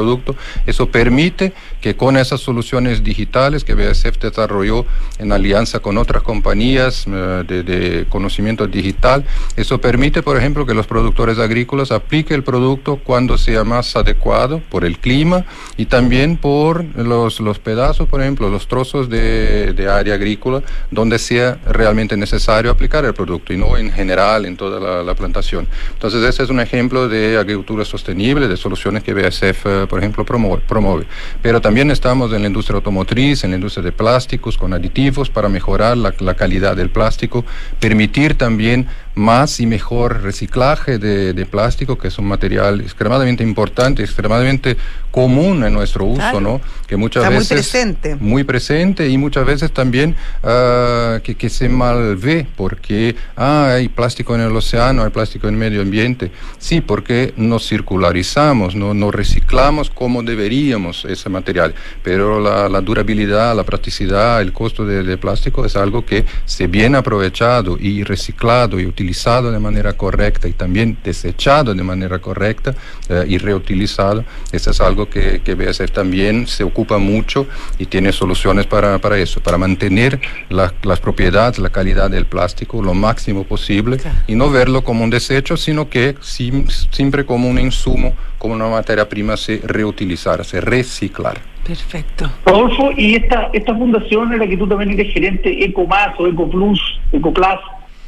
Eso 0.67 0.87
permite 0.89 1.53
que 1.81 1.97
con 1.97 2.17
esas 2.17 2.41
soluciones 2.41 3.03
digitales 3.03 3.65
que 3.65 3.75
BASF 3.75 4.19
desarrolló 4.21 4.85
en 5.19 5.33
alianza 5.33 5.81
con 5.81 5.99
otras 5.99 6.23
compañías 6.23 7.07
eh, 7.07 7.45
de, 7.47 8.07
conocimiento 8.09 8.67
digital, 8.67 9.25
eso 9.57 9.81
permite, 9.81 10.23
por 10.23 10.37
ejemplo, 10.37 10.67
que 10.67 10.75
los 10.75 10.87
productores 10.87 11.39
agrícolas 11.39 11.91
apliquen 11.91 12.37
el 12.37 12.45
producto 12.45 13.01
cuando 13.03 13.39
sea 13.39 13.65
más 13.65 13.97
adecuado 13.97 14.61
por 14.71 14.85
el 14.85 14.99
clima 14.99 15.45
y 15.77 15.87
también 15.87 16.37
por 16.37 16.85
los, 16.97 17.41
los 17.41 17.59
pedazos, 17.59 18.09
por 18.09 18.21
ejemplo, 18.21 18.51
los 18.51 18.69
trozos 18.69 19.09
de, 19.09 19.73
de 19.73 19.89
área 19.89 20.15
agrícola 20.15 20.63
donde 20.91 21.19
sea 21.19 21.59
realmente 21.67 22.17
necesario 22.17 22.71
aplicar 22.71 23.05
el 23.05 23.15
producto 23.15 23.53
y 23.53 23.57
no 23.57 23.77
en 23.77 23.91
general 23.91 24.45
en 24.45 24.57
toda 24.57 24.79
la, 24.79 25.03
la 25.03 25.15
plantación. 25.15 25.67
Entonces, 25.95 26.23
ese 26.23 26.43
es 26.43 26.51
un 26.51 26.61
ejemplo 26.61 27.09
de 27.09 27.39
agricultura 27.47 27.85
sostenible, 27.85 28.49
de 28.49 28.57
soluciones 28.57 29.03
que 29.03 29.15
BASF, 29.15 29.67
eh, 29.67 29.87
por 29.89 29.99
ejemplo, 29.99 30.25
promueve, 30.25 31.07
Pero 31.43 31.61
también 31.61 31.91
estamos 31.91 32.33
en 32.33 32.43
la 32.43 32.49
industria 32.49 32.77
automotriz, 32.77 33.45
en 33.45 33.51
la 33.51 33.57
industria 33.57 33.85
de 33.85 33.93
plásticos, 33.93 34.59
con 34.59 34.73
aditivos 34.75 35.31
para 35.31 35.49
mejorar 35.49 35.97
la, 35.97 36.15
la 36.21 36.35
calidad 36.35 36.77
del 36.77 36.91
plástico, 36.91 37.45
permitir 37.81 38.37
también 38.37 38.87
más 39.17 39.61
y 39.61 39.67
mejor 39.67 40.23
reciclaje 40.23 40.99
de, 40.99 41.33
de, 41.33 41.47
plástico, 41.47 41.97
que 41.97 42.09
es 42.09 42.19
un 42.19 42.27
material 42.27 42.83
extremadamente 42.83 43.43
importante, 43.43 44.03
extremadamente 44.03 44.77
común 45.11 45.65
en 45.65 45.73
nuestro 45.73 46.05
uso, 46.05 46.39
¿no? 46.43 46.61
Que 46.87 46.97
muchas 46.97 47.27
veces... 47.31 47.51
Muy 47.51 47.57
presente. 47.57 48.17
Muy 48.17 48.45
presente 48.45 49.09
y 49.09 49.17
muchas 49.17 49.47
veces 49.47 49.73
también 49.73 50.15
uh, 50.43 51.21
que, 51.23 51.35
que, 51.35 51.49
se 51.49 51.71
mal 51.71 52.17
ve, 52.17 52.47
porque 52.57 53.17
ah, 53.37 53.71
hay 53.77 53.89
plástico 53.89 54.35
en 54.35 54.43
el 54.43 54.55
océano, 54.55 55.03
hay 55.03 55.11
plástico 55.11 55.49
en 55.49 55.55
el 55.55 55.61
medio 55.61 55.81
ambiente. 55.81 56.31
Sí, 56.59 56.83
porque 56.83 57.33
no 57.39 57.59
circularizamos, 57.59 58.77
no, 58.77 58.93
no 58.93 59.11
reciclamos 59.11 59.89
como 59.89 60.23
deberíamos 60.23 61.07
ese 61.07 61.31
material, 61.31 61.75
pero 62.03 62.39
la, 62.39 62.69
la 62.69 62.83
durabilidad, 62.83 63.57
la 63.57 63.65
practicidad, 63.65 64.43
el 64.43 64.53
costo 64.53 64.85
de, 64.85 65.03
de 65.03 65.17
plástico 65.17 65.65
es 65.65 65.75
algo 65.75 66.05
que 66.05 66.27
se 66.45 66.67
bien 66.67 66.95
aprovechado 66.95 67.79
y 67.81 68.05
reciclado 68.05 68.79
y 68.79 68.85
utilizado 68.85 69.06
utilizado 69.07 69.53
de 69.53 69.61
manera 69.61 69.93
correcta 69.93 70.49
y 70.49 70.53
también 70.53 70.99
desechado 71.05 71.73
de 71.73 71.83
manera 71.85 72.19
correcta 72.19 72.75
eh, 73.09 73.25
y 73.29 73.39
reutilizado. 73.39 74.25
Eso 74.51 74.71
es 74.71 74.81
algo 74.81 75.09
que, 75.09 75.43
que 75.45 75.55
BASF 75.55 75.93
también 75.93 76.49
se 76.49 76.65
ocupa 76.65 76.99
mucho 76.99 77.47
y 77.79 77.87
tiene 77.87 78.11
soluciones 78.11 78.67
para, 78.67 78.99
para 78.99 79.17
eso, 79.19 79.41
para 79.41 79.59
mantener 79.59 80.21
las 80.51 81.01
propiedades, 81.01 81.61
la 81.61 81.71
calidad 81.71 82.11
del 82.11 82.27
plástico 82.27 82.83
lo 82.83 82.95
máximo 82.95 83.45
posible 83.45 83.99
y 84.27 84.35
no 84.35 84.51
verlo 84.51 84.83
como 84.83 85.05
un 85.05 85.11
desecho, 85.11 85.57
sino 85.57 85.89
que 85.89 86.17
siempre 86.21 87.25
como 87.25 87.49
un 87.49 87.61
insumo, 87.61 88.13
como 88.39 88.55
una 88.55 88.69
materia 88.69 89.09
prima 89.09 89.37
se 89.37 89.61
reutilizar, 89.65 90.45
se 90.45 90.61
reciclar. 90.61 91.39
Perfecto. 91.65 92.31
Rodolfo, 92.45 92.91
y 92.97 93.17
esta, 93.17 93.51
esta 93.53 93.75
fundación 93.75 94.33
en 94.33 94.39
la 94.39 94.47
que 94.47 94.57
tú 94.57 94.69
también 94.69 94.93
eres 94.93 95.13
gerente, 95.13 95.65
EcoMás 95.65 96.15
o 96.19 96.27
EcoPlus, 96.29 96.81
EcoPlus, 97.13 97.61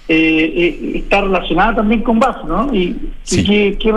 eh, 0.09 0.53
eh, 0.57 0.93
está 0.95 1.21
relacionada 1.21 1.77
también 1.77 2.03
con 2.03 2.19
BAS, 2.19 2.45
¿no? 2.47 2.75
Y, 2.75 2.97
qué, 3.27 3.77
qué, 3.79 3.93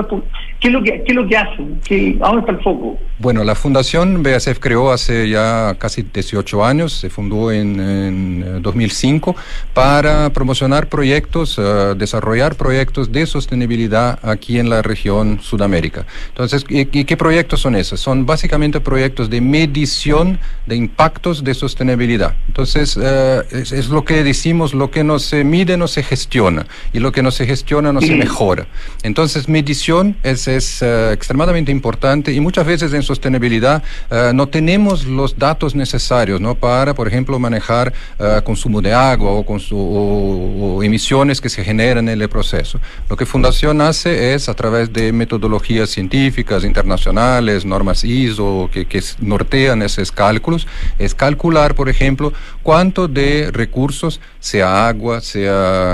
¿Qué 0.62 0.68
es 0.68 0.74
lo 0.74 0.84
que, 0.84 1.02
qué 1.04 1.12
es 1.12 1.16
lo 1.16 1.28
que 1.28 1.36
hacen? 1.36 1.82
¿Qué, 1.84 2.20
¿A 2.22 2.28
dónde 2.28 2.42
está 2.42 2.52
el 2.52 2.60
foco? 2.60 3.00
Bueno, 3.18 3.44
la 3.44 3.56
fundación 3.56 4.22
BASF 4.22 4.60
creó 4.60 4.92
hace 4.92 5.28
ya 5.28 5.76
casi 5.80 6.04
18 6.04 6.64
años, 6.64 6.94
se 6.94 7.10
fundó 7.10 7.52
en, 7.52 7.80
en 7.80 8.62
2005 8.62 9.36
para 9.74 10.30
promocionar 10.32 10.88
proyectos, 10.88 11.58
uh, 11.58 11.96
desarrollar 11.96 12.56
proyectos 12.56 13.12
de 13.12 13.26
sostenibilidad 13.26 14.20
aquí 14.22 14.60
en 14.60 14.70
la 14.70 14.84
región 14.84 15.40
Sudamérica. 15.42 16.06
Entonces, 16.28 16.64
¿y, 16.70 16.82
y 16.82 17.06
qué 17.06 17.18
proyectos 17.18 17.62
son 17.62 17.76
esos? 17.76 18.00
Son 18.00 18.28
básicamente 18.28 18.80
proyectos 18.80 19.32
de 19.32 19.42
medición 19.42 20.38
de 20.68 20.76
impactos 20.76 21.44
de 21.44 21.56
sostenibilidad. 21.56 22.36
Entonces, 22.48 22.98
uh, 22.98 23.42
es, 23.50 23.72
es, 23.72 23.90
lo 23.90 24.06
que 24.06 24.24
decimos, 24.24 24.76
lo 24.76 24.92
que 24.92 25.04
no 25.04 25.18
se 25.18 25.44
mide 25.44 25.76
no 25.76 25.88
se 25.88 26.01
se 26.02 26.16
gestiona 26.16 26.66
y 26.94 27.00
lo 27.00 27.12
que 27.12 27.22
no 27.22 27.32
se 27.32 27.46
gestiona 27.46 27.94
no 27.94 28.02
se 28.02 28.16
mejora. 28.16 28.66
Entonces, 29.04 29.48
medición 29.48 30.16
es, 30.24 30.48
es 30.48 30.82
uh, 30.82 31.12
extremadamente 31.12 31.72
importante 31.72 32.34
y 32.34 32.40
muchas 32.40 32.66
veces 32.66 32.94
en 32.94 33.04
sostenibilidad 33.04 33.84
uh, 34.10 34.34
no 34.34 34.48
tenemos 34.48 35.06
los 35.06 35.38
datos 35.38 35.76
necesarios 35.76 36.42
¿no? 36.42 36.56
para, 36.56 36.94
por 36.94 37.08
ejemplo, 37.08 37.38
manejar 37.40 37.94
uh, 38.20 38.42
consumo 38.44 38.82
de 38.82 38.94
agua 38.94 39.32
o, 39.32 39.46
consu 39.46 39.78
o, 39.78 40.78
o, 40.78 40.84
emisiones 40.84 41.40
que 41.40 41.50
se 41.50 41.64
generan 41.64 42.10
en 42.10 42.22
el 42.22 42.30
proceso. 42.30 42.80
Lo 43.10 43.16
que 43.16 43.26
Fundación 43.26 43.82
hace 43.82 44.34
es, 44.34 44.50
a 44.50 44.54
través 44.54 44.92
de 44.92 45.12
metodologías 45.12 45.90
científicas 45.90 46.64
internacionales, 46.64 47.66
normas 47.66 48.04
ISO, 48.04 48.70
que, 48.72 48.86
que 48.86 49.02
nortean 49.20 49.82
esos 49.82 50.12
cálculos, 50.12 50.68
es 50.98 51.14
calcular, 51.14 51.76
por 51.76 51.90
ejemplo, 51.90 52.34
cuánto 52.64 53.08
de 53.08 53.50
recursos, 53.52 54.20
sea 54.40 54.88
agua, 54.88 55.22
sea 55.22 55.91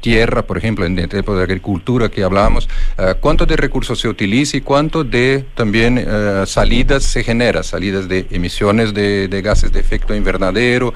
tierra, 0.00 0.42
por 0.42 0.58
ejemplo, 0.58 0.84
en 0.84 0.98
el 0.98 1.08
tipo 1.08 1.36
de 1.36 1.44
agricultura 1.44 2.08
que 2.08 2.24
hablamos, 2.24 2.68
uh, 2.98 3.14
cuánto 3.20 3.46
de 3.46 3.56
recursos 3.56 3.98
se 4.00 4.08
utiliza 4.08 4.56
y 4.56 4.60
cuánto 4.60 5.04
de 5.04 5.44
también 5.54 5.98
uh, 5.98 6.46
salidas 6.46 7.04
se 7.04 7.22
genera, 7.22 7.62
salidas 7.62 8.08
de 8.08 8.26
emisiones 8.30 8.92
de, 8.92 9.28
de 9.28 9.42
gases 9.42 9.72
de 9.72 9.80
efecto 9.80 10.14
invernadero, 10.14 10.92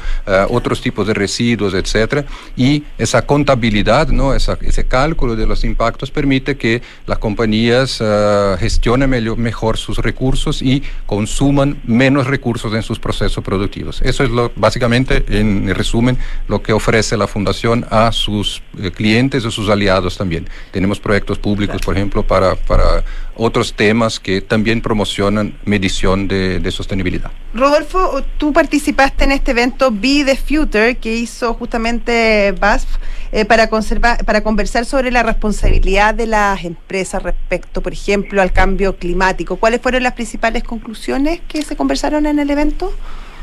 otros 0.48 0.80
tipos 0.80 1.06
de 1.06 1.14
residuos, 1.14 1.74
etcétera, 1.74 2.24
y 2.56 2.82
esa 2.98 3.24
contabilidad, 3.24 4.08
¿no? 4.08 4.34
Esa, 4.34 4.58
ese 4.60 4.84
cálculo 4.84 5.36
de 5.36 5.46
los 5.46 5.64
impactos 5.64 6.10
permite 6.10 6.56
que 6.56 6.82
las 7.06 7.18
compañías 7.18 8.02
gestionen 8.58 9.10
mejor 9.36 9.76
sus 9.76 9.98
recursos 9.98 10.62
y 10.62 10.82
consuman 11.06 11.78
menos 11.84 12.26
recursos 12.26 12.74
en 12.74 12.82
sus 12.82 12.98
procesos 12.98 13.42
productivos. 13.44 14.02
Eso 14.02 14.24
es 14.24 14.30
lo, 14.30 14.52
básicamente, 14.56 15.24
en 15.28 15.72
resumen, 15.74 16.18
lo 16.48 16.62
que 16.62 16.72
ofrece 16.72 17.16
la 17.16 17.26
Fundación 17.26 17.86
sus 18.12 18.62
eh, 18.78 18.90
clientes 18.90 19.44
o 19.44 19.50
sus 19.50 19.68
aliados 19.68 20.16
también. 20.16 20.48
Tenemos 20.70 21.00
proyectos 21.00 21.38
públicos, 21.38 21.80
por 21.82 21.96
ejemplo, 21.96 22.26
para, 22.26 22.54
para 22.54 23.04
otros 23.34 23.74
temas 23.74 24.20
que 24.20 24.40
también 24.40 24.80
promocionan 24.80 25.58
medición 25.64 26.28
de, 26.28 26.60
de, 26.60 26.70
sostenibilidad. 26.70 27.30
Rodolfo, 27.54 28.22
tú 28.38 28.52
participaste 28.52 29.24
en 29.24 29.32
este 29.32 29.52
evento 29.52 29.90
Be 29.90 30.24
the 30.24 30.36
Future 30.36 30.96
que 30.96 31.16
hizo 31.16 31.54
justamente 31.54 32.52
BASF 32.52 32.86
eh, 33.32 33.44
para, 33.44 33.68
conservar, 33.68 34.24
para 34.24 34.42
conversar 34.42 34.84
sobre 34.84 35.10
la 35.10 35.22
responsabilidad 35.22 36.14
de 36.14 36.26
las 36.26 36.64
empresas 36.64 37.22
respecto, 37.22 37.80
por 37.80 37.92
ejemplo, 37.92 38.40
al 38.40 38.52
cambio 38.52 38.96
climático. 38.96 39.56
¿Cuáles 39.56 39.80
fueron 39.80 40.02
las 40.02 40.12
principales 40.12 40.62
conclusiones 40.62 41.40
que 41.48 41.62
se 41.62 41.76
conversaron 41.76 42.26
en 42.26 42.38
el 42.38 42.50
evento? 42.50 42.92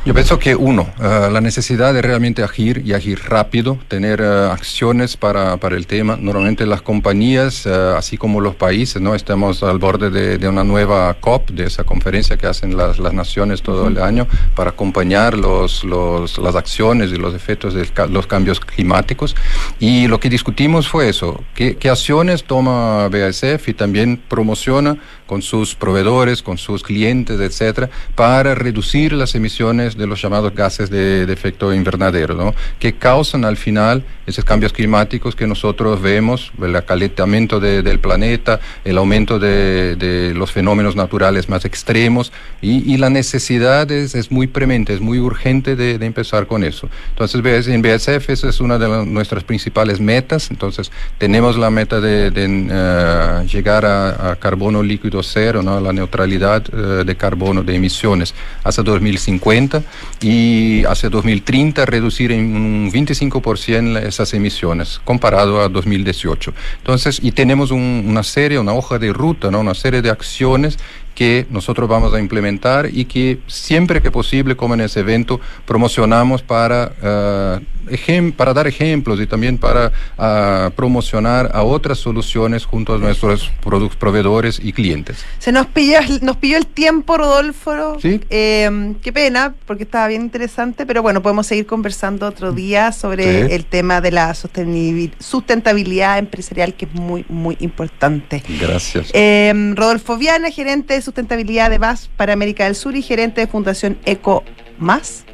Yo 0.06 0.14
pienso 0.14 0.38
que 0.38 0.54
uno, 0.54 0.90
uh, 1.00 1.32
la 1.32 1.40
necesidad 1.40 1.94
de 1.94 2.02
realmente 2.02 2.44
agir 2.44 2.82
y 2.86 2.92
agir 2.92 3.22
rápido, 3.26 3.78
tener 3.88 4.20
uh, 4.20 4.52
acciones 4.52 5.16
para, 5.16 5.56
para, 5.56 5.78
el 5.78 5.88
tema. 5.88 6.18
Normalmente 6.20 6.66
las 6.66 6.82
compañías, 6.82 7.66
uh, 7.66 7.96
así 7.96 8.18
como 8.18 8.42
los 8.42 8.54
países, 8.54 9.02
no 9.02 9.16
estamos 9.16 9.64
al 9.64 9.78
borde 9.78 10.10
de, 10.10 10.38
de, 10.38 10.50
una 10.50 10.66
nueva 10.66 11.14
COP, 11.14 11.52
de 11.52 11.68
esa 11.68 11.86
conferencia 11.86 12.36
que 12.36 12.48
hacen 12.48 12.76
las, 12.76 13.00
las 13.00 13.14
naciones 13.14 13.62
todo 13.62 13.88
el 13.88 13.98
año 13.98 14.28
para 14.58 14.72
acompañar 14.72 15.38
los, 15.38 15.86
los, 15.86 16.38
las 16.38 16.56
acciones 16.58 17.14
y 17.14 17.16
los 17.16 17.34
efectos 17.34 17.74
de 17.74 17.88
los 18.10 18.28
cambios 18.28 18.60
climáticos. 18.60 19.38
Y 19.80 20.08
lo 20.08 20.20
que 20.20 20.30
discutimos 20.30 20.86
fue 20.86 21.08
eso, 21.08 21.42
qué, 21.56 21.78
qué 21.78 21.90
acciones 21.90 22.44
toma 22.44 23.08
BASF 23.08 23.70
y 23.70 23.74
también 23.74 24.22
promociona 24.28 24.98
con 25.28 25.42
sus 25.42 25.76
proveedores, 25.76 26.44
con 26.44 26.58
sus 26.58 26.84
clientes, 26.84 27.40
etcétera, 27.40 27.90
para 28.16 28.54
reducir 28.54 29.14
las 29.14 29.34
emisiones 29.34 29.93
de 29.98 30.08
los 30.08 30.22
llamados 30.22 30.54
gases 30.54 30.90
de, 30.90 31.24
efecto 31.34 31.74
invernadero, 31.74 32.36
¿no? 32.36 32.54
que 32.80 32.94
causan 32.94 33.46
al 33.46 33.58
final 33.58 34.04
esos 34.26 34.46
cambios 34.46 34.72
climáticos 34.72 35.36
que 35.36 35.46
nosotros 35.48 36.02
vemos, 36.02 36.52
el 36.62 36.76
acalentamiento 36.76 37.60
de, 37.60 37.82
del 37.82 38.00
planeta, 38.00 38.60
el 38.86 38.98
aumento 38.98 39.40
de, 39.40 40.34
los 40.36 40.52
fenómenos 40.52 40.96
naturales 40.96 41.50
más 41.50 41.66
extremos 41.66 42.32
y, 42.62 42.98
la 42.98 43.10
necesidad 43.10 43.92
es, 43.92 44.32
muy 44.32 44.48
premente, 44.48 44.94
es 44.94 45.02
muy 45.02 45.20
urgente 45.20 45.76
de, 45.76 45.94
empezar 46.06 46.48
con 46.48 46.64
eso. 46.64 46.90
Entonces, 47.10 47.68
en 47.68 47.82
BSF 47.82 48.30
esa 48.30 48.50
es 48.50 48.60
una 48.60 48.78
de 48.78 49.06
nuestras 49.06 49.44
principales 49.44 50.00
metas, 50.00 50.52
entonces 50.52 50.92
tenemos 51.18 51.58
la 51.58 51.70
meta 51.70 52.00
de, 52.00 52.30
uh, 52.30 53.46
llegar 53.48 53.86
a, 53.86 54.36
carbono 54.40 54.84
líquido 54.84 55.24
cero, 55.24 55.62
¿no? 55.64 55.80
la 55.80 55.94
neutralidad 55.94 56.64
uh, 56.74 57.04
de 57.04 57.16
carbono 57.16 57.64
de 57.64 57.76
emisiones 57.76 58.34
hasta 58.64 58.84
2050 58.84 59.83
y 60.22 60.84
hacia 60.86 61.10
2030 61.10 61.86
reducir 61.86 62.32
en 62.32 62.56
un 62.56 62.92
25% 62.92 64.04
esas 64.04 64.34
emisiones 64.34 65.02
comparado 65.04 65.62
a 65.62 65.70
2018. 65.70 66.54
Entonces, 66.78 67.20
y 67.22 67.32
tenemos 67.32 67.72
un, 67.72 68.06
una 68.08 68.24
serie, 68.24 68.60
una 68.60 68.74
hoja 68.74 69.00
de 69.00 69.12
ruta, 69.12 69.52
¿no? 69.52 69.60
una 69.60 69.74
serie 69.74 70.02
de 70.02 70.10
acciones 70.10 70.78
que 71.16 71.46
nosotros 71.50 71.88
vamos 71.88 72.14
a 72.14 72.20
implementar 72.20 72.90
y 72.92 73.06
que 73.06 73.40
siempre 73.48 74.02
que 74.02 74.12
posible, 74.12 74.56
como 74.56 74.74
en 74.74 74.82
ese 74.82 75.02
evento, 75.02 75.40
promocionamos 75.66 76.42
para, 76.42 76.94
uh, 77.02 78.32
para 78.36 78.54
dar 78.54 78.68
ejemplos 78.68 79.20
y 79.20 79.28
también 79.28 79.58
para 79.58 79.92
uh, 80.18 80.72
promocionar 80.72 81.52
a 81.54 81.64
otras 81.64 82.00
soluciones 82.00 82.66
junto 82.66 82.96
a 82.96 82.98
nuestros 82.98 83.52
proveedores 84.00 84.60
y 84.62 84.74
clientes. 84.74 85.24
Se 85.40 85.52
nos 85.52 85.68
pilló, 85.68 86.00
nos 86.22 86.38
pilló 86.38 86.58
el 86.58 86.68
tiempo, 86.68 87.18
Rodolfo. 87.18 88.00
¿Sí? 88.00 88.20
Eh, 88.30 88.94
qué 89.02 89.14
pena, 89.14 89.54
porque 89.66 89.84
estaba 89.84 90.08
bien 90.08 90.22
interesante, 90.22 90.86
pero 90.86 91.02
bueno, 91.02 91.22
podemos 91.22 91.48
seguir 91.48 91.66
conversando 91.66 92.28
otro 92.28 92.52
día 92.52 92.92
sobre 92.92 93.48
sí. 93.48 93.54
el 93.54 93.66
tema 93.66 94.02
de 94.02 94.12
la 94.12 94.34
sustentabilidad 94.34 96.18
empresarial, 96.18 96.74
que 96.74 96.86
es 96.86 96.94
muy, 96.94 97.26
muy 97.30 97.58
importante. 97.60 98.44
Gracias. 98.60 99.10
Eh, 99.14 99.54
Rodolfo 99.76 100.18
Viana, 100.18 100.50
gerente 100.50 100.96
de 100.96 101.03
sustentabilidad 101.04 101.70
de 101.70 101.78
VAS 101.78 102.10
para 102.18 102.34
América 102.34 102.66
del 102.66 102.76
Sur 102.76 102.96
y 102.96 103.02
gerente 103.02 103.42
de 103.42 103.48
Fundación 103.48 103.98
Eco 104.06 104.44
Más. 104.80 105.26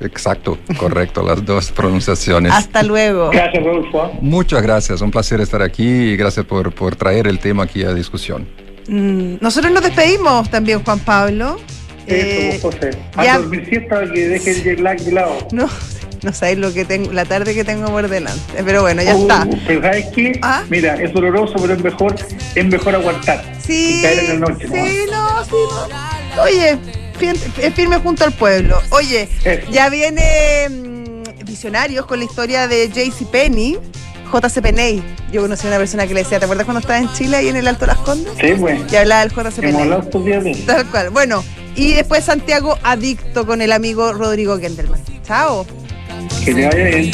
Exacto, 0.00 0.58
correcto, 0.78 1.22
las 1.22 1.44
dos 1.44 1.70
pronunciaciones. 1.70 2.52
Hasta 2.52 2.82
luego. 2.82 3.30
Gracias, 3.30 3.62
Rodolfo. 3.62 4.10
Muchas 4.20 4.62
gracias, 4.62 5.00
un 5.00 5.10
placer 5.10 5.40
estar 5.40 5.62
aquí 5.62 5.86
y 5.86 6.16
gracias 6.16 6.46
por, 6.46 6.72
por 6.72 6.96
traer 6.96 7.26
el 7.26 7.38
tema 7.38 7.64
aquí 7.64 7.84
a 7.84 7.92
discusión. 7.92 8.48
Mm, 8.88 9.36
nosotros 9.40 9.72
nos 9.72 9.82
despedimos 9.82 10.50
también, 10.50 10.82
Juan 10.82 10.98
Pablo. 11.00 11.58
Eh, 12.06 12.58
José. 12.62 12.90
A 13.16 13.24
ya... 13.24 13.38
dormir 13.38 13.66
siesta 13.68 14.10
que 14.10 14.28
deje 14.28 14.50
el 14.50 14.62
jet 14.62 14.80
lag 14.80 14.98
de 14.98 15.12
lado. 15.12 15.36
No, 15.52 15.68
no 16.22 16.32
sabéis 16.32 16.58
lo 16.58 16.72
que 16.72 16.84
tengo, 16.84 17.12
la 17.12 17.24
tarde 17.24 17.54
que 17.54 17.64
tengo 17.64 17.86
por 17.88 18.08
delante. 18.08 18.62
Pero 18.64 18.82
bueno, 18.82 19.02
ya 19.02 19.14
uh, 19.14 19.22
está. 19.22 19.48
Pero 19.66 19.82
sabes 19.82 20.06
qué? 20.14 20.38
¿Ah? 20.42 20.64
Mira, 20.68 20.94
es 20.94 21.12
doloroso, 21.12 21.54
pero 21.60 21.74
es 21.74 21.82
mejor, 21.82 22.14
es 22.54 22.66
mejor 22.66 22.94
aguantar. 22.94 23.44
Sí. 23.60 23.98
Y 23.98 24.02
caer 24.02 24.18
en 24.18 24.40
la 24.40 24.48
noche. 24.48 24.66
Sí, 24.66 25.06
no, 25.10 25.44
sí, 25.44 25.50
no. 26.36 26.42
Oye, 26.42 26.78
es 27.60 27.74
firme 27.74 27.98
junto 27.98 28.24
al 28.24 28.32
pueblo. 28.32 28.80
Oye, 28.90 29.28
Eso. 29.44 29.70
ya 29.70 29.88
viene 29.88 30.68
mmm, 30.68 31.44
Visionarios 31.44 32.06
con 32.06 32.18
la 32.18 32.24
historia 32.24 32.68
de 32.68 32.88
JC 32.88 33.26
Penny. 33.30 33.78
JC 34.32 34.60
Peney. 34.60 35.02
Yo 35.32 35.42
conocí 35.42 35.66
a 35.66 35.70
una 35.70 35.78
persona 35.78 36.06
que 36.06 36.14
le 36.14 36.22
decía, 36.22 36.38
¿te 36.38 36.44
acuerdas 36.44 36.66
cuando 36.66 36.80
estaba 36.80 36.98
en 36.98 37.12
Chile 37.14 37.42
y 37.42 37.48
en 37.48 37.56
el 37.56 37.66
Alto 37.66 37.86
Las 37.86 37.98
Condes? 37.98 38.32
Sí, 38.40 38.52
bueno. 38.52 38.84
Y 38.90 38.96
hablaba 38.96 39.22
del 39.22 39.30
JC 39.32 39.60
Peney. 39.60 40.54
Tal 40.66 40.86
cual. 40.86 41.10
Bueno, 41.10 41.42
y 41.74 41.94
después 41.94 42.24
Santiago 42.24 42.78
Adicto 42.82 43.46
con 43.46 43.62
el 43.62 43.72
amigo 43.72 44.12
Rodrigo 44.12 44.58
Gendelman. 44.58 45.00
Chao. 45.24 45.66
Que 46.44 46.54
te 46.54 46.66
vaya 46.66 46.84
bien. 46.84 47.10